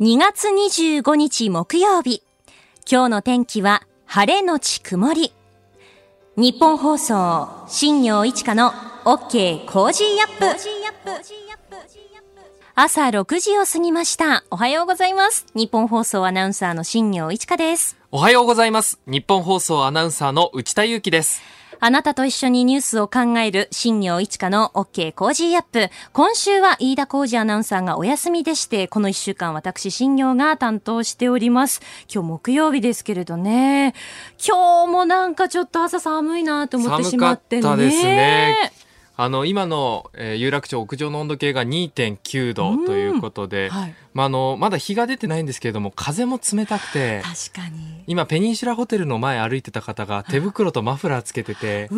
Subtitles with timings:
[0.00, 2.22] 2月25日木曜日。
[2.90, 5.32] 今日の天気は晴れのち曇り。
[6.36, 8.72] ニッポン放送、新行市佳の
[9.04, 10.58] OK Cozy up。
[12.74, 14.44] 朝6時を過ぎました。
[14.50, 15.44] おはようございます。
[15.54, 17.98] ニッポン放送アナウンサーの新行市佳です。
[18.10, 18.98] おはようございます。
[19.06, 21.42] ニッポン放送アナウンサーの内田雄基です。
[21.84, 25.90] あなたと一緒にニュースを考える新業一華の OK コージーアップ。
[26.12, 31.80] 今週は飯田浩司アナウンサーがお休みでして、この一週間私新行が担当しております。
[32.08, 33.94] 今日木曜日ですけれどね。
[34.38, 37.62] 今日もなんかちょっと朝寒いなと思ってしまってね。
[37.62, 38.72] 寒かったですね
[39.16, 43.94] あの今の、えー有楽町屋上の温度計が2.9度ということで、はい。
[44.14, 48.04] まあ、あのまだ日が出てないんですけれども風も冷たくて確かに。
[48.06, 51.88] 今ペニンシュラホテルの前歩いてた方が手袋とマフラーつけてて。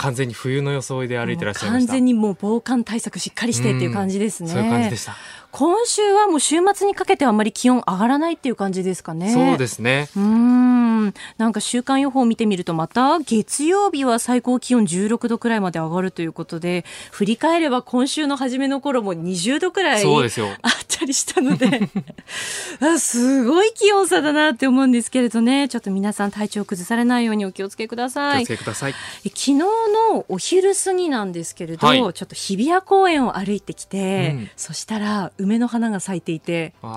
[0.00, 4.50] 完全に冬の装いで歩いてらっしゃいました完全にもう防寒対策しっかりしてっていう感じですね。
[4.50, 5.16] そういう感じでした、
[5.58, 9.32] 今週はもう週末にかけてあんまり気温上がらないっていう感じですかね。
[9.32, 10.08] そうですね。
[10.14, 11.14] うーん。
[11.36, 20.30] なんか週間予報を見てみるとまた月曜日は最高気温16度くらいまで上がるということで振り返れば今週の初めの頃も20度くらいあっ
[20.88, 21.90] たりしたので。
[22.80, 25.68] あすごい気温差だなって思うんですけれどね。
[25.68, 28.46] ちょっと皆さん体調崩されないようにお気をつけくだおさい。
[28.46, 28.58] 気をつ。
[28.58, 31.98] けください、え昨日のお昼過ぎなんですけれど、はい。
[31.98, 34.50] ちょっと日比谷公園を歩いてきて、うん。
[34.56, 36.90] そしたら梅の花が咲いていてちょ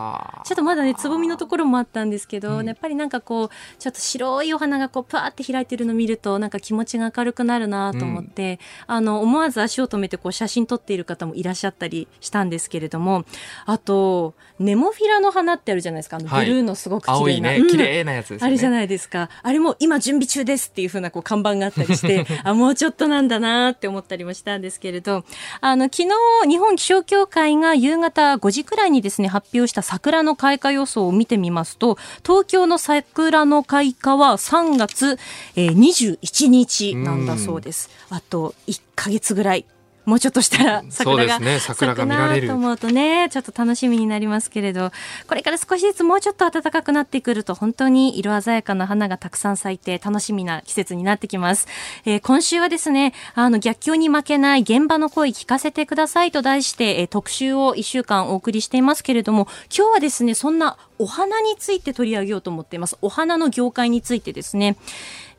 [0.53, 2.67] っとまだねつぼみのところもあったんですけど、うん。
[2.67, 3.49] やっぱりなんかこう
[3.79, 13.25] ちょっと白いお花がこうパーって開いてるのを見るとなんか気持ちが明るくなるなと思って、あの思わず足を止めてこう写真撮っている方もいらっしゃったりしたんですけれども
[13.65, 16.17] あとネモフィラの花ってあるじゃないですか。
[16.17, 16.45] あのブはい。
[16.47, 18.47] ルーのすごく綺青麗な、うんいね綺麗なやつですよね。
[18.47, 19.29] あれじゃないですか。
[19.41, 25.23] あれも今準備中ですっていう風なこう看板があったりして、 あ、もうちょっとなんだなって思ったりもしたんですけれど、
[25.61, 26.09] あの、昨日、
[26.47, 35.17] 日本気象協会が夕方5時くらいにですね、発表した桜の開花予想を見てみますと、東京の桜の開花は3月、
[35.55, 37.89] えー21日なんだそうです。
[38.09, 39.65] あと1ヶ月ぐらい。
[40.05, 44.91] もうちょっとしたら桜がね桜が見られる咲くなと思うとね、ちょっと楽しみになりますけれど、
[45.27, 51.67] これから少しずつもうちょっと暖かくなってくると、本当に色鮮やかな花がたくさん咲いて楽しみな季節になってきます。
[52.05, 62.97] えー今週はですね、あの逆境に負けない現場の声聞かせてくださいと題して、えー特集を1週間お送りしていますけれども、今日はですね、そんなお花について取り上げようと思っています。
[63.01, 64.77] お花の業界についてですね。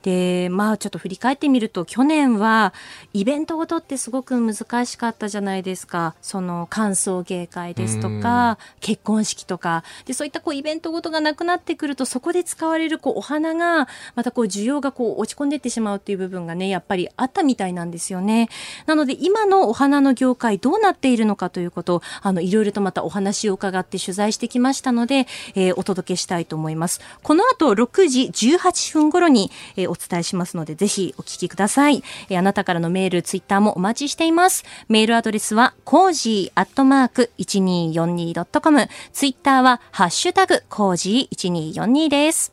[0.03, 2.75] でまあちょっと振り返ってみると去年は
[3.13, 6.15] イベントごとってすごく難しかったじゃないですか。
[6.21, 9.85] その歓送迎会ですとか結婚式とか。
[10.05, 18.49] でそういったこうイベントごとがなくなってくるとそこで使われるこうお花がまたこう需要がこう落ち込んでいってしまうっていう部分がねやっぱりあったみたいなんですよね。
[18.87, 27.01] なので今のお花の業界どうなっているのかということをあのいろいろとまたお話を伺って取材してきましたので、えーお届けしたいと思います。
[27.23, 34.65] この後6時18分頃に、えーお伝えしますのでぜひお聞きください、えーあなたからのメールツイッターもお待ちしています。
[34.89, 42.53] メールアドレスは cozy アットマーク 1242.com ツイッターはハッシュタグ cozy1242です。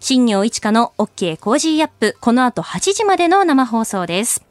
[0.00, 2.16] 新業一華の OK コージーアップ。
[2.20, 4.42] この後8時までの生放送です。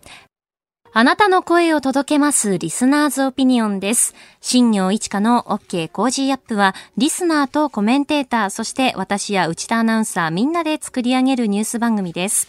[0.98, 4.16] あなたの声を届けますリスナーズオピニオンです。
[4.40, 12.48] 新行市佳の OK Cozy up は、リスナーとコメンテーター、そして私や内田アナウンサーみんなで作り上げるニュース番組です。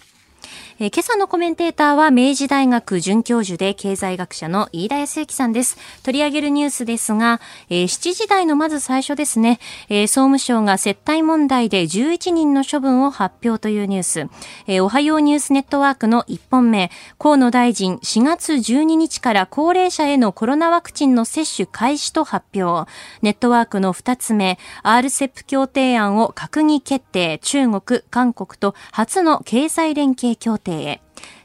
[0.78, 5.78] えー今朝のコメンテーターは明治大学准教授で経済学者の飯田泰之さんです。
[6.02, 14.28] 取り上げるニュースですが、えー7時台のまず最初ですね、えー総務省が接待問題で11人の処分を発表というニュース、
[14.66, 22.90] えーおはようニュースネットワークの1本目、河野大臣4月12日から高齢者へのコロナワクチンの接種開始と発表、
[23.22, 30.65] ネットワークの2つ目、RCEP 協定案を閣議決定、中国、韓国と初の経済連携協定。
[30.72, 31.00] へ。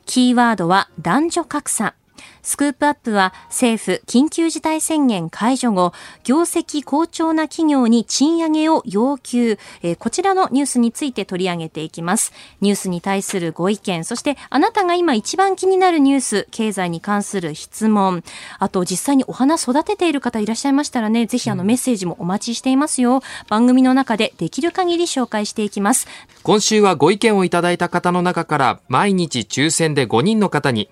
[0.05, 1.95] キーワードは男女格差。
[2.43, 5.93] スクープアップは政府緊急事態宣言解除後、
[6.23, 12.33] 業績好調な企業に賃上げを要求、えーこちらのニュースについて取り上げていきます。
[12.59, 18.23] ニュースに対するご意見、そしてあなたが今一番気になるニュース、経済に関する質問、
[18.57, 23.21] あと実際にお花育てている方いらっしゃいましたらね、ぜひあのメッセージもお待ちしていますよ。
[23.47, 26.07] 番組の中でできる限り紹介していきます。
[26.43, 30.89] 今週はご意見をいただいた方の中から毎日抽選で5人の方に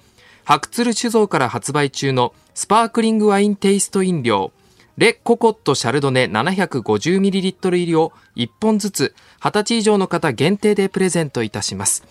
[0.50, 4.52] 白鶴酒造から発売中のスパークリングワインテイスト飲料
[4.98, 12.04] レ・ココット・シャルドネ 750ml 入りを1本ずつ20歳以上の方限定でプレゼントいたします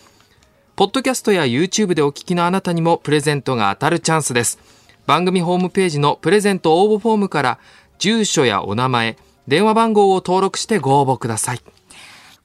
[0.77, 4.61] ポッドキャストや YouTube でお聞きのあなたにもプレゼントが当たるチャンスです
[5.05, 7.59] 番組ホームページのプレゼント応募フォームから
[7.99, 9.17] 住所やお名前
[9.49, 11.61] 電話番号を登録してご応募ください。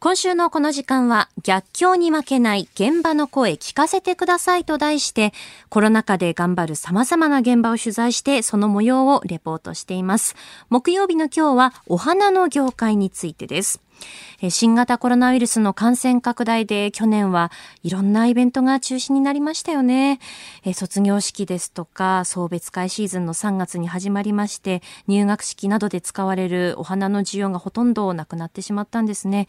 [0.04, 5.32] 今週のこの時間は逆境に負けない現場の声聞かせてくださいと題して
[5.70, 10.36] コロナ禍で頑張る様々な現場を取材してその模様をレポートしています。
[10.70, 13.82] 木曜日の今日はお花の業界についてです。
[14.50, 17.52] 新型コロナウイルスの感染拡大で去年は
[17.82, 20.20] いろんなイベントが中止になりましたよね。
[20.74, 29.48] 卒業式ですとか送別会シーズンの3月に始まりまして入学式などで使われるお花の需要がほとんどなくなってしまったんですね。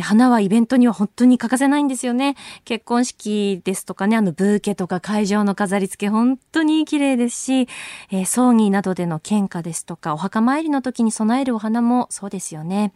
[0.00, 2.36] 花はイベントには本当に欠かせないんですよね。
[2.64, 7.68] 結婚式ですとかね、あのブーケとか会場の飾り付け本当に綺麗ですし、
[8.24, 12.94] 葬儀などでの献花ですとかお墓参りの時に備えるお花もそうですよね。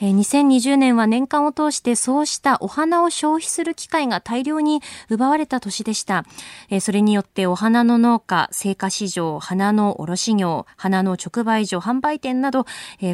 [0.00, 6.24] 2020年は年間を通してそうしたお花を消費する機会が大量に奪われた年でした。
[6.80, 12.66] それによってお花の農家、成果市場、花の卸業、花の直売所、販売店など、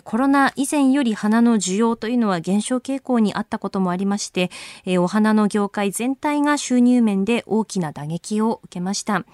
[0.03, 4.51] コロナ以前より花の需要というのは減少傾向にあったこともありまして、
[4.99, 9.25] お花の業界全体が収入面で大きな打撃を受けました。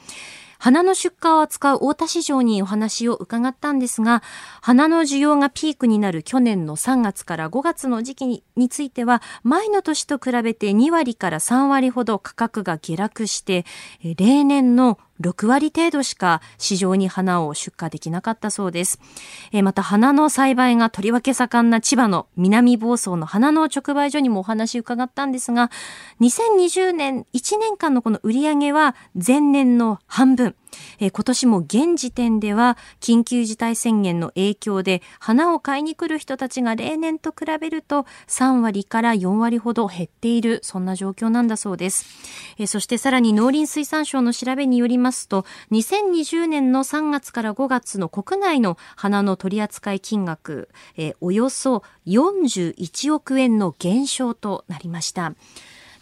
[0.59, 4.23] 花の出荷を扱う大田市場にお話を伺ったんですが、
[4.61, 13.65] 花の需要がピークになる去年の3月から5月の時期については、前の年と比べて2割から3割ほど価格が下落して、
[14.03, 19.01] 例年の6割程度しか市場に花を出荷できなかったそうです。
[19.53, 25.71] えまた花の栽培がとりわけ盛んな千葉の南房総の花の直売所にもお話伺ったんですが、
[26.21, 30.55] 2020年1年間のこの売り上げは前年の半分。
[31.01, 42.07] え今年も現時点では緊急事態宣言の影響で花を買いに来る人たちが例年と比べると3割から4割ほど減っているそんな状況なんだそうです。
[42.59, 55.35] えそしてさらに農林水産省の調べによりますと2020年の3月から5月の国内の花の取扱金額、えおよそ41億円の減少となりました。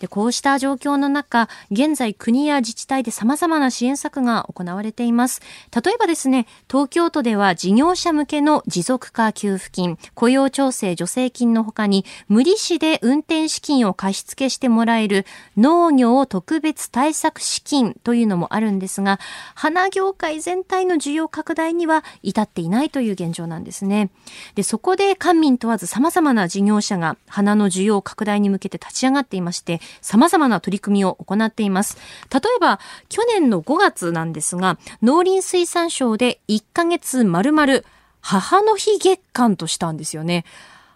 [0.01, 5.41] でこうした状況の中現在国や自治体で様々な支援策が行われています。
[5.75, 15.27] 例えばですね東京都では事業者向けの持続化給付金雇用調整助成金のほかに無利子で運転資金を貸付してもらえる
[15.57, 19.19] 農業特別対策資金というのもあるんですが
[19.55, 24.11] 花業界全体の需要拡大には至っていないという現状なんですね。
[24.55, 31.99] でそこで官民問わず様々な事業者が花の需要拡大に向けて立ち上がっていまして様々な取り組みを行っています。
[32.33, 37.83] 例えば、去年の5月なんですが、農林水産省で1ヶ月丸々
[38.21, 40.45] 母の日月間としたんですよね。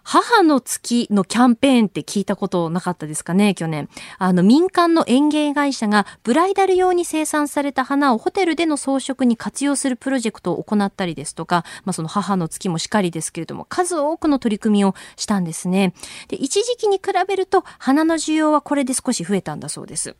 [0.03, 3.89] 母の月のキャンペーンって聞いたことなかったですかね、去年。
[4.17, 15.93] あの、民間の園芸会社がブライダル用に生産された花をホテルでの装飾に活用するプロジェクトを行ったりですとか、まあ、その母の月もしかりですけれども、数多くの取り組みをしたんですね。
[16.27, 20.15] で、一時期に比べると、花の需要はこれで少し増えたんだそうです。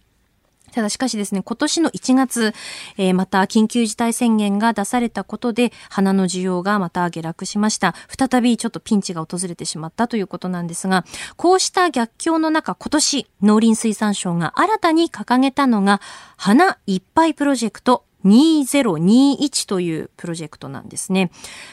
[0.71, 2.53] ただしかしですね、今年の1月、
[2.97, 7.95] えー、また緊急事態宣言が出されたことで、花の需要がまた下落しました。
[8.07, 16.01] 再びちょっとピンチが訪れてしまったということなんですが、こうした逆境の中、今年、農林水産省が新たに掲げたのが、
[16.38, 21.31] 花いっぱいプロジェクト2021というプロジェクトなんですね。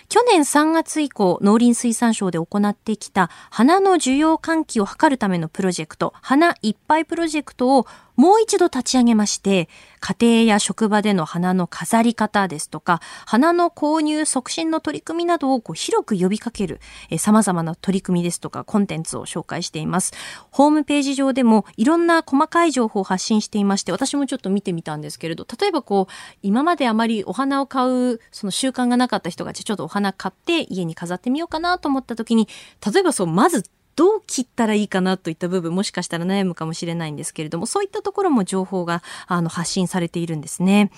[0.09, 7.87] 去年3月以降、農林水産省で行ってきた花の需要喚起を図るためのプロジェクト、花いっぱいプロジェクトを
[8.19, 9.69] もう一度立ち上げまして、
[10.01, 20.15] 家庭や職場での花の飾り方ですとか、花の購入促進の取り組みなどをこう広く呼びかける、え様々な取り組みですとか、コンテンツを紹介しています。
[20.51, 32.49] ホームページ上でもいろんな細かい情報を発信していまして、私もちょっと見てみたんですけれど、例えばこう、今まであまりお花を買う、その習慣がなかった人が、ちょっとお花買って家に飾ってみようかなと思った時に、
[32.85, 33.63] 例えばそう、まず
[33.99, 40.93] どう切ったらいいかなといった部分もしかしたら悩むかもしれないんですけれどもそういったところも情報があの発信されているんですね、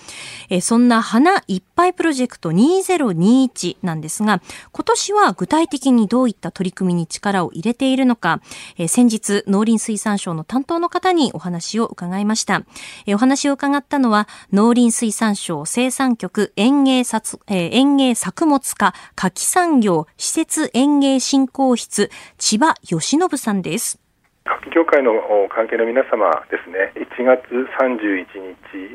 [0.50, 4.42] えそんな花いっぱいプロジェクト2021なんですが
[4.72, 8.42] 今年は具体的にどういった取り組みに力を入れているのか、
[8.76, 12.66] え先日農林水産省の担当の方にお話を伺いました、
[13.06, 17.02] えお話を伺ったのは農林水産省生産局園芸,、
[17.46, 24.00] え園芸作物課夏季産業施設園芸振興室千葉吉信さんです。
[24.42, 25.12] 各業界の
[25.48, 27.46] 関係の皆様ですね、1月
[27.78, 28.26] 31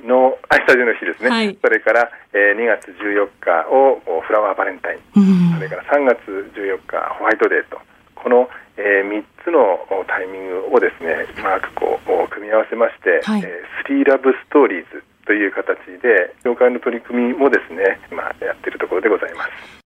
[0.03, 7.79] 日の、あ、スタジオの日ですね、はい、それから、えー、2月14日をフラワーバレンタイン、うん、それから3月14日ホワイトデーと、
[8.15, 19.84] この、えー、3つのタイミングをですね、うまくこう組み合わせまして、はい、えー、スリーラブストーリーズという形で、業界の取り組みもですね、今やっているところでございます。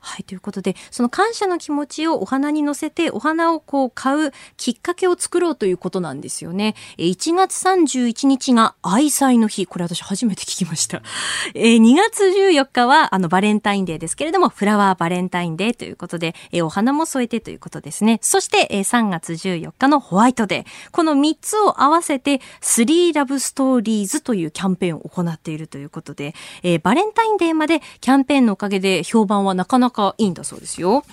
[0.00, 6.74] はい、ということで、その感謝の気持ちをお花に乗せて、お花をこう買うきっかけを作ろうということなんですよね。
[6.96, 9.66] 1月31日が愛妻の日。
[9.66, 11.02] これ私初めて聞きました。
[11.54, 18.18] 2月14日はあのバレンタインデーですけれども、フラワーバレンタインデーということで、お花も添えてということですね。
[18.22, 20.90] そして3月14日のホワイトデー。
[20.92, 26.34] この3つを合わせて、スリーラブストーリーズというキャンペーンを行っているということで、
[26.82, 31.04] バレンタインデーまでキャンペーンのおかげで評判はなかなかかいいんだそうですよ。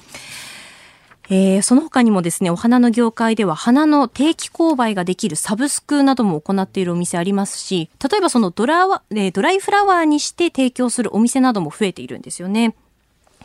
[1.29, 12.75] えー、その他にもですね、お花の業界では花の定期購買ができるサブスクなども行っているお店ありますし、例えばそのドラ,、え、ドライフラワーにして提供するお店なども増えているんですよね。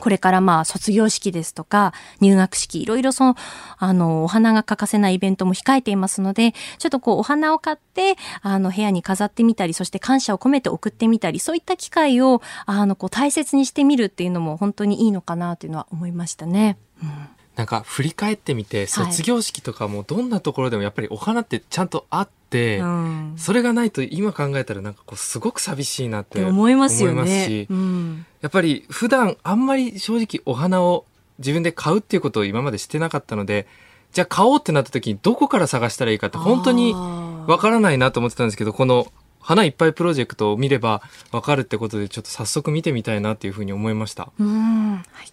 [0.02, 3.36] これからまあ卒業式ですとか入学式いろいろその
[3.78, 16.78] あのお花が欠かせないイベントも控えていますのでちょっとこうお花を買ってあの部屋に飾ってみたりそして感謝を込めて送ってみたりそういった機会をあのこう大切にしてみるっていうのも本当にいいのかなというのは思いましたね。
[17.00, 17.08] うん
[17.56, 27.66] なんか振り返ってみて卒業式とかもどんなところでもやっぱりお花ってちゃんとあって、うん、それがないと今考えたらなんかこうすごく寂しいなって思いますよね。
[27.68, 31.04] うん、やっぱり普段あんまり正直お花を
[31.38, 33.66] 自分で買うっていうことを今までしてなかったので
[34.12, 44.30] じゃあ買おうってなった時にどこから探したらいいかって本当にわからないなと思ってたんですけどこの花いっぱいプロジェクトを見ればわかるってことでちょっと早速見てみたいなっていうふうに思いました。
[44.38, 45.32] うん、はい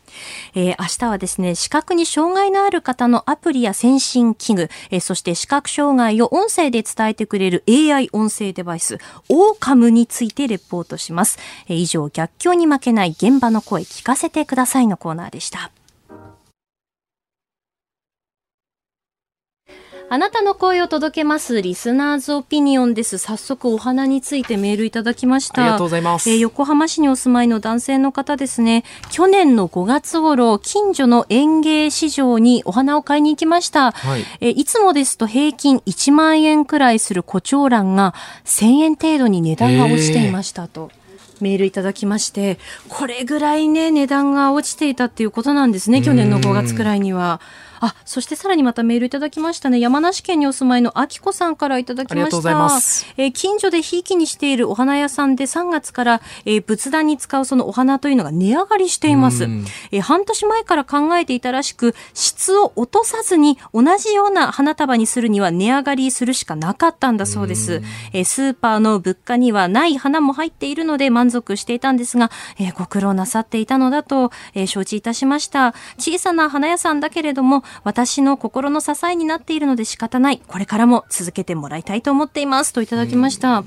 [0.55, 8.97] えー、明日はですね、視覚に障害のある方のアプリや先進器具、えー、そして視覚障害を音声で伝えてくれる AI 音声デバイス、
[9.29, 11.39] オーカムについてレポートします。
[11.67, 15.71] えー、以上、逆境に負けない現場の声聞かせてくださいのコーナーでした。
[20.11, 21.61] あなたの声を届けます。
[21.61, 23.19] リスナーズオピニオンです。
[23.19, 25.61] 早速お花についてメールいただきました。
[25.61, 26.27] ありがとうございます。
[26.31, 28.85] えー、横浜市にお住まいの男性の方ですね。
[29.11, 33.91] 去年の5月頃、近所の園芸市場にお花を買いに行きました。
[33.91, 40.89] はい、えー、いつもですと平均1万円くらいする胡蝶蘭が1000円程度に値段が落ちていましたと。
[41.39, 47.39] メールいただきまして、これぐらいね、値段が落ちていたっていうことなんですね、去年の5月くらいには。
[47.79, 49.79] あ、そしてさらにまたメールいただきましたね。
[49.79, 52.13] 山梨県にお住まいのあきこさんからいただきました。
[52.13, 53.05] ありがとうございます。
[53.17, 59.43] えー、近所でひいきにしているお花屋さんで3月から、えー、仏壇に使うそのお花というのが値上がりしています。
[59.91, 67.81] えー、半年前から考えていたらしく、質を落とさずに同じような花束にするには値上がりするしかなかったんだそうです。
[68.13, 75.74] えー、スーパーの物価にはない花も入っているので満足していたんですが、えー、ご苦労なさっていたのだと、えー、承知いたしました。
[75.98, 80.41] 小さな花屋さんだけれども、私の心の支えになっているので仕方ない。
[80.47, 82.73] これからも続けてもらいたいと思っています。
[82.73, 83.63] といただきました。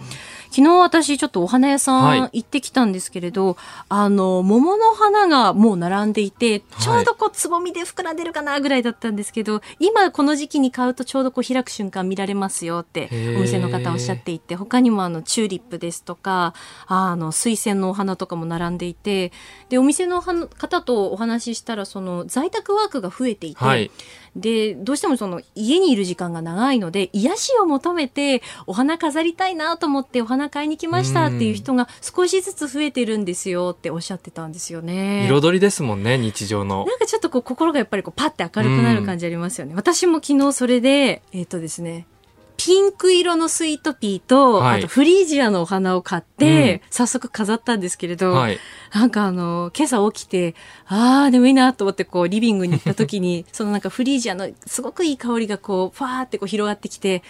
[0.53, 3.57] 昨日私ちょっとお花屋さん行ってきたんですけれど、はい、
[3.89, 16.53] あの、桃の花がもう並んでいて、ちょうどこうつぼみで膨らんでるかなぐらいだったんですけど、今この時期に買うとちょうどこう開く瞬間見られますよってお店の方おっしゃっていて、他にもあのチューリップですとか、
[16.87, 19.33] あの水仙のお花とかも並んでいて、
[19.71, 23.91] で、お店の方とお話ししたら、その在宅ワークが増えていて、はい
[24.35, 35.27] で、どうしてもその家にいる時間が長いので、癒しを求めてお花飾りたいなと思ってお花買いに来ましたっていう人が少しずつ増えてるんですよっておっしゃってたんですよね。
[35.29, 36.87] 彩りですもんね、日常の。
[36.87, 39.75] なんかちょっとこう心がやっぱりこうパッて明るくなる感じありますよね。
[39.75, 42.07] 私も昨日それで、えっ、ー、とですね、
[42.57, 48.59] ピンク色のスイートピーと、はい、あとフリージアのお花を買って、うん、早速飾ったんですけれど、はい、
[48.93, 50.55] なんかあの、今朝起きて、
[50.87, 57.23] ああ、でもいいなと思ってこう、リビングに行った時に、 そのなんかフリージアのすごくいい香りがこう、ファーってこう広がってきて、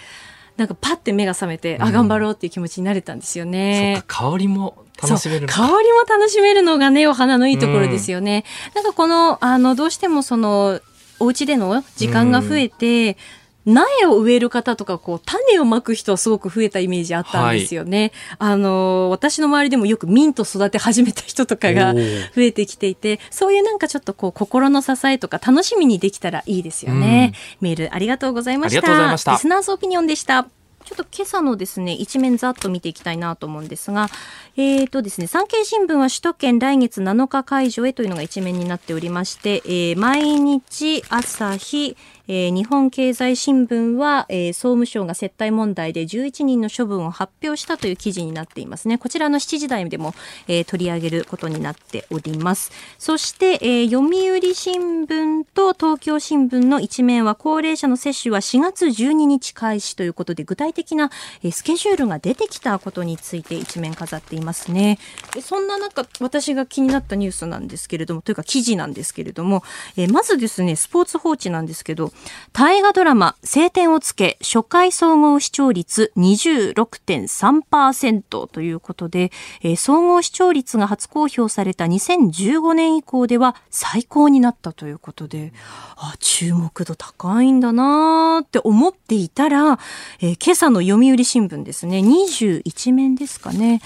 [0.57, 4.03] なんかパッて目が覚めて、うん、あ、頑張ろうっていう気持ちになれたんですよね。
[4.07, 8.45] 香りも楽しめる香りも楽しめるのがね、お花のいいところですよね。
[8.77, 10.81] うん、なんかこの、あの、どうしてもその、
[11.21, 13.17] お家での時間が増えて、
[13.65, 18.13] 苗を植える方とか、こう、種をまく人はすごく増えたイメージあったんですよね。
[18.39, 22.01] はい、あの、私の周りでもよくミント育て始めた人とかが増
[22.37, 27.35] えてきていて、そういうなんかちょっとこう、心の支えとか楽しみにできたらいいですよね。
[27.61, 28.79] メールありがとうございました。
[28.79, 29.33] ありがとうございました。
[29.33, 30.47] リスナーズオピニオンでした。
[30.85, 34.09] ちょっと今朝のですね、一面ざっと見ていきたいなと思うんですが、
[34.57, 41.97] えっ、ー、とですね、産経新聞は首都圏来月7日解除へというのが一面になっておりまして、えー、毎日朝日、
[42.29, 48.99] えー、日本経済新聞は、えー、総務省が接待問題で11人の処分を発表したという記事になっていますね。
[48.99, 50.15] こちらの7時台でも、
[50.49, 52.73] えー、取り上げることになっております。
[52.99, 61.11] そして、えー、読売新聞と東京新聞の一面は高齢者の接種は4月12日開始ということで具体的な
[61.43, 64.99] えスケジュールが出てきたことについて一面飾っていますね。
[65.41, 69.63] そんな中、私が気になったニュースなんですけれども、というか記事なんですけれども、
[69.97, 72.12] えまずですね、スポーツ報知なんですけど、
[72.53, 85.55] 大河ドラマ、晴天をつけ、初回総合視聴率26.3%ということで、え総合視聴率が初公表された2015年以降では最高になったということで、
[85.97, 89.79] あ、注目度高いんだなーって思っていたら、
[90.21, 93.81] えー、今朝の読売新聞ですね、21面ですかね。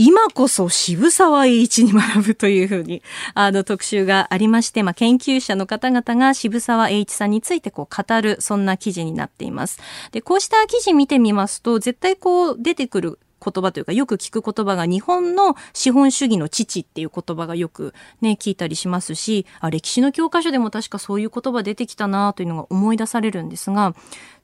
[0.00, 3.02] 今こそ渋沢栄一に学ぶというふうに、
[3.34, 9.80] あの特集がありまして、まあ、研究者の方々が渋沢栄一さんについてこう語る、そんな記事になっています。
[10.12, 23.94] で、こうした記事見てみますと、絶対こう出てくる言葉というかよく聞く言葉が日本の資本主義の父っていう言葉がよくね聞いたりしますしあ歴史の教科書でも確かそういう言葉出てきたなというのが思い出されるんですが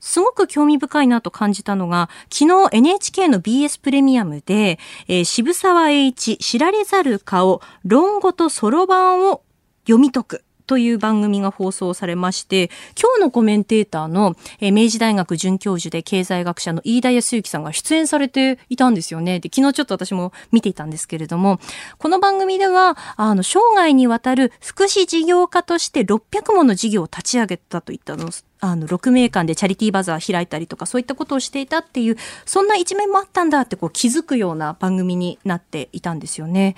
[0.01, 9.43] すごく興味深いなと感じたのが昨日 NHK の BS プレミアムで、えー、渋沢栄一知られざる顔論語とそろばんを
[9.87, 10.45] 読み解く。
[10.66, 19.40] という番組が放送されまして、今日のコメンテーターの、えー、明治大学准教授で経済学者の飯田康之さんが出演されていたんですよね。
[19.40, 21.61] で、昨日ちょっと私も見ていたんですけれども、
[21.99, 28.30] この番組では、あの、生涯にわたる福祉事業家として600もの事業を立ち上げたといったの
[28.61, 32.16] あの、6名間でチャリティーバザー開いたりとか、そういったことをしていたっていう、
[32.47, 36.76] そんな一面もあったんだってこう気づくような番組になっていたんですよね。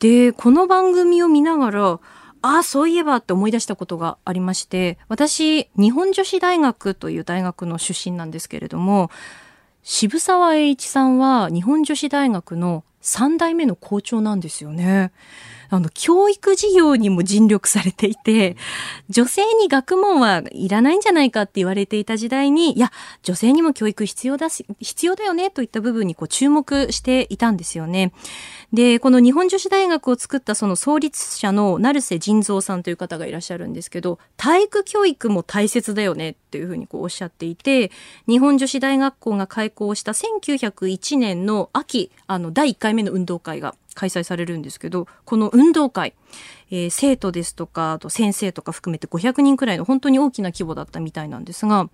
[0.00, 2.00] で、この番組を見ながら、
[2.42, 9.10] ああ、そういえばって思い出したことがありまして、私、日本女子大学という大学の出身なんですけれども、
[9.82, 15.12] 渋沢栄一さんは日本女子大学の3代目の校長なんですよね。
[15.68, 18.56] あの、教育事業にも尽力されていて、
[19.08, 22.92] 女性に学問はいらないんじゃないかって言われていた時代に、いや、
[23.22, 28.12] 女性にも教育必要だし、必要だよねといった部分にこう注目していたんですよね。
[28.72, 37.90] で、この日本女子大学を作ったその創立者の成瀬仁蔵さんという方がいらっしゃるんですけど、体育教育も大切だよねっていうふうにこうおっしゃっていて、
[38.28, 46.14] 日本女子大学校が開校した1901年の秋、あの、第1回目の運動会が開催されるんですけど、この運動会、
[46.70, 51.88] えー、生徒ですとか、あと先生とか含めて500人くらいの本当に大きな規模だったみたいなんですが、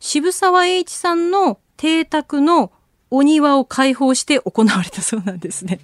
[0.00, 2.72] 渋沢栄一さんの邸宅の
[3.10, 5.80] お庭を開放して行われたそうなんですね。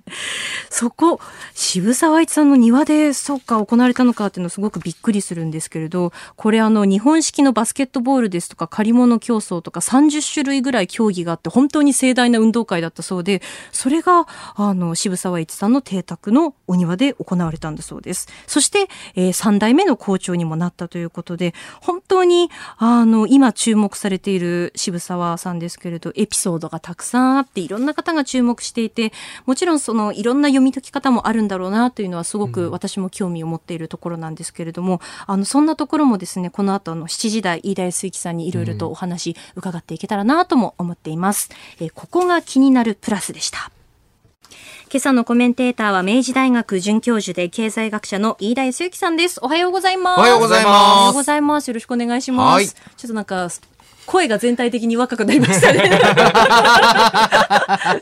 [0.70, 1.20] そこ、
[1.54, 18.28] 渋沢一さんの庭で、そっか、行われたのかっていうのすごくびっくりするんですけれど、これあの、日本式のバスケットボールですとか、借り物競争とか30種類ぐらい競技があって、本当に盛大な運動会だったそうで、それが、あの、渋沢一さんの邸宅のお庭で行われたんだそうです。
[18.46, 29.12] そして、えー、3代目の校長にもなったということで、本当に、あの、今注目されている渋沢さんですけれど、エピソードがたくさんあって、いろんな方が注目していて、
[29.44, 43.70] もちろんそのいろんな読み解き方もあるんだろうなというのはすごく私も興味を持っているところなんですけれども、うん、あのそんなところもですねこの後の7時台飯田康之さんにいろいろとお話伺っていけたらなとも思っています、うん、えここが気になるプラスでした
[44.90, 49.38] 今朝のコメンテーターは明治大学准教授で経済学者の飯田康之さんです。
[49.42, 50.18] おはようございます。
[50.18, 50.74] おはようございます。
[50.74, 51.68] おはようございます。
[51.68, 52.74] よろしくお願いします。
[52.96, 53.48] ちょっとなんか
[54.06, 55.90] 声が全体的に若くなりましたね。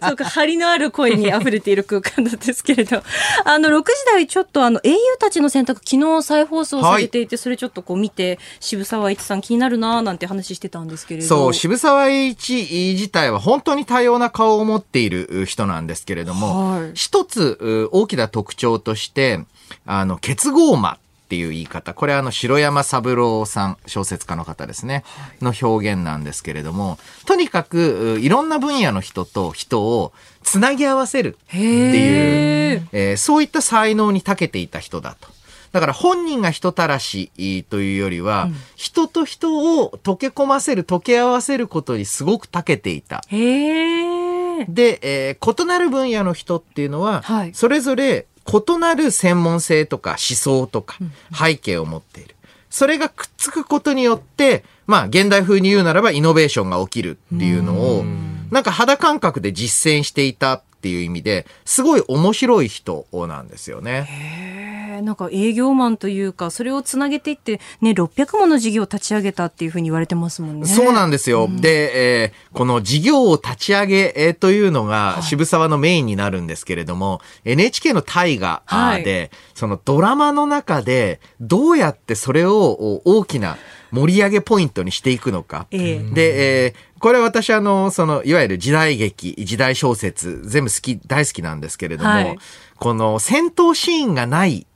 [0.03, 3.03] そうか、張りのある声に溢れている空間なんですけれど、
[3.45, 11.27] あの、6時台ちょっとあの、英雄たちの選択、昨日再放送されていて、はい、それちょっとこう見て、渋沢栄一さん気になるなーなんて話してたんですけれど。
[11.27, 19.41] そう、渋沢栄一自体は本当に多様な顔を持っている人なんですけれども、はい、一つ大きな特徴として、
[19.87, 20.99] あの、結合魔
[21.35, 21.95] っていう言い方。
[21.95, 25.03] これはあの、城山三郎さん、小説家の方ですね、
[25.43, 30.13] の表現なんですけれども、とにかく、いろんな分野の人と人を
[30.45, 35.29] つなぎ合わせるっていう、えー、そういった才能に長けていた人だと。
[35.73, 37.33] だから本人が人たらし
[37.69, 43.25] というよりは、うん、人と人を溶け込ませる、溶け合わせることにすごく長けていた。
[43.29, 50.99] で、えー、異なる分野の人っていうのは、はい、それぞれ異なる専門性とか思想とか
[51.33, 52.35] 背景を持っている。
[52.71, 58.05] それがくっつくことによって、まあ、現代風に言うならばイノベーションが起きるっていうのを、
[58.51, 65.01] なんか肌感覚で実践していたっていう意味で、すごい面白い人なんですよね。
[65.03, 70.67] なんか営業マンというか、それをつなげていって、ね、600もの事業を立ち上げたっていうふうに言われてますもんね。
[70.67, 71.47] そうなんですよ。
[71.47, 83.57] うん、で、えー、この事業を立ち上げ、えー、というのが渋沢のメインになるんですけれども、はい、NHK の大河で、はい、そのドラマの中で、どうやってそれを大きな
[83.95, 85.67] 盛り上げポイントにしていくのか。
[85.71, 92.39] えー、で、えー、これ私あの、その、いわゆる時代劇、時代小説、全部好き、大好きなんですけれども、はい、
[92.77, 94.67] この戦闘シーンがない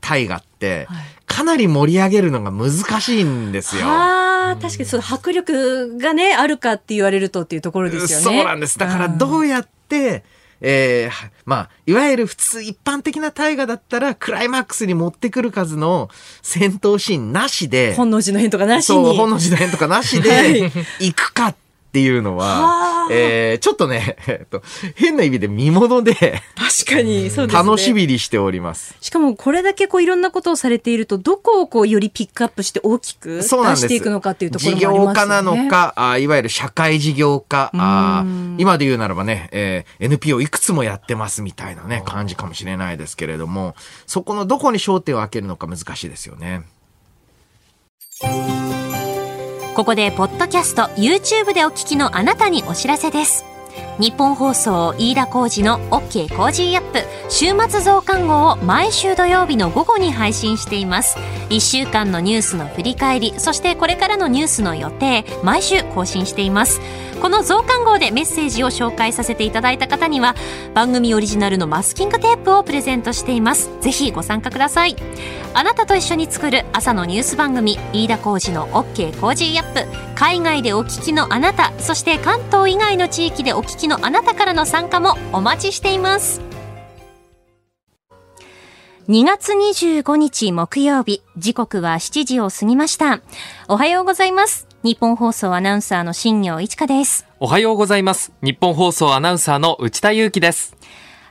[0.00, 0.88] 大河って、
[1.26, 3.82] かなり盛り上げるのが難しいんですよ。
[3.86, 8.24] ああ、確かにその迫力がね、あるかって言われるとっていうところですよね。
[8.24, 8.78] そうなんです。
[8.78, 10.24] だからどうやって、
[10.60, 16.08] えー、まあ、いわゆる普通一般的な大河だったら、クライマックスに持ってくる数の
[16.42, 19.04] 戦闘シーンなしで、本能寺の変とかなしに。
[19.04, 21.56] そう、本能寺の変とかなしで、行くかっ
[21.96, 24.62] っていうのは、えー、ちょっとね、 えっと、
[24.96, 26.12] 変な意味で見物で
[26.54, 27.64] 確かに、そうですね。
[27.64, 28.94] 楽しみにしております。
[29.00, 34.98] しかもこれだけこういろんなことをされていると、どこをこうよりピックアップして大きく出していくのかっていうところもありますよね。
[34.98, 38.26] 事業家なのか、あいわゆる社会事業家、あ
[38.58, 43.74] 今で言うならばね、えー、NPO いくつもやってますみたいなね、感じかもしれないですけれども、
[44.06, 46.64] そこのどこに焦点を当てるのか難しいですよね。
[49.86, 53.44] ここでポッドキャスト YouTube でお聞きのあなたにお知らせです。
[54.00, 61.16] 日本放送飯田浩二の OK コージーアップ週末増刊号を毎週土曜日の午後に配信しています。
[61.50, 66.80] 1週間のニュースの振り返りそしてこれからのニュースの予定毎週更新しています。
[67.20, 70.34] この増刊号でメッセージを紹介させていただいた方には
[70.74, 74.96] 番組オリジナルのマスキングテープをプレゼントしていますぜひご参加ください
[75.54, 86.46] あなたと一緒に作る朝のニュース番組飯田浩二の OK コージーアップ海外でお聞きのあなたそして関東以外の地域でお聞きのあなたからの参加もお待ちしています
[89.08, 93.20] 2月25日木曜日、時刻は7時を過ぎました。
[93.68, 94.66] おはようございます。
[94.86, 97.26] ニッポン放送アナウンサーの新行市佳です。
[97.40, 98.32] おはようございます。
[98.40, 100.76] ニッポン放送アナウンサーの内田雄基です。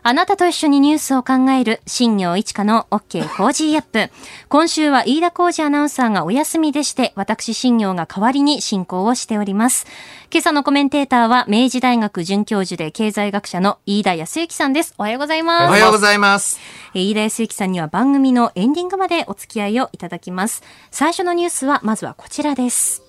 [0.04, 4.14] あなたと一緒にニュースを考える新業一華の OK コージーアップ。
[4.50, 9.88] 今週は飯田浩二アナウンサーがお休みでして、私新業が代わりに進行をしております。
[10.30, 14.94] 今朝のコメンテーターは明治大学准教授で経済学者の飯田康之さんです。
[14.98, 15.70] おはようございます。
[15.70, 16.60] おはようございます。
[16.94, 20.62] 飯田康之さんには番組のエンディングまでお付き合いをいただきます。
[20.92, 23.05] 最初のニュースはまずはこちらです。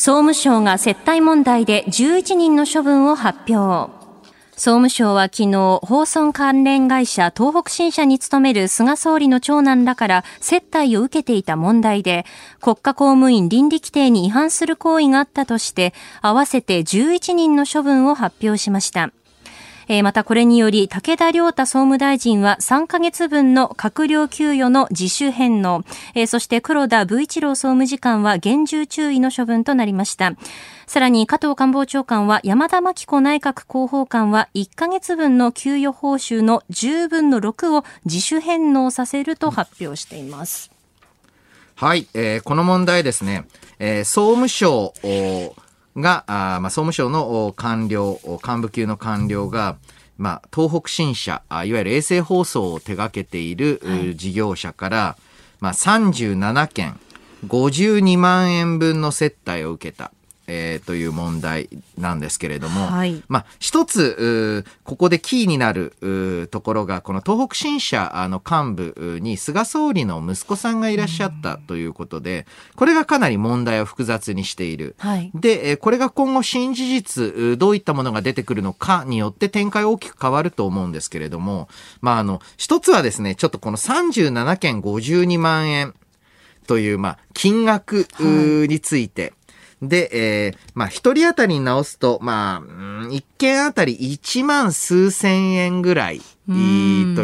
[0.00, 3.92] 総務省が接待問題で11人の処分を発表。
[4.52, 12.24] 総務省は昨日、放送関連会社東北新社に勤める菅総理の長男らから接待を受けていた問題で、
[12.62, 19.10] 国家公務員倫理規定に違反する行為があったとして、合わせて11人の処分を発表しました。
[19.92, 25.82] えまたこれにより武田良太総務大臣は3ヶ月分の閣僚給与の自主返納、
[26.14, 30.34] えそして黒田武一郎総務次官は厳重注意の処分となりました。
[30.86, 40.70] さらに加藤官房長官は山田真紀子内閣広報官は1ヶ月分の給与報酬の10分の6を自主返納させると発表しています。
[41.74, 43.44] はい、えー、この問題ですね、
[43.80, 44.94] えー、総務省
[45.96, 49.76] が、あまあ、総務省の官僚、幹部級の官僚が、
[50.18, 53.80] まあ、東北新社、いわゆる衛星放送を手掛けている、
[54.16, 55.16] 事業者から、
[55.60, 57.00] まあ、37件、
[57.46, 60.12] 52万円分の接待を受けた。
[60.52, 74.96] えー、という問題なんですけれども、はい、まあ、一つ、ここでキーになるところが、この東北新社の幹部に菅総理の息子さんがいらっしゃったということで、これがかなり問題を複雑にしている。
[74.98, 81.68] はい、で、これが今後新事実、どういったものが出てくるのかによって展開大きく変わると思うんですけれども、
[82.00, 85.94] まあ、あの、一つはですね、ちょっとこの37件52万円
[86.66, 88.08] という、まあ、金額
[88.68, 89.32] について、はい
[89.82, 96.20] で、えー、まあ、一人当たりに直すと、まあ、一件あたり一万数千円ぐらい。
[96.50, 96.54] と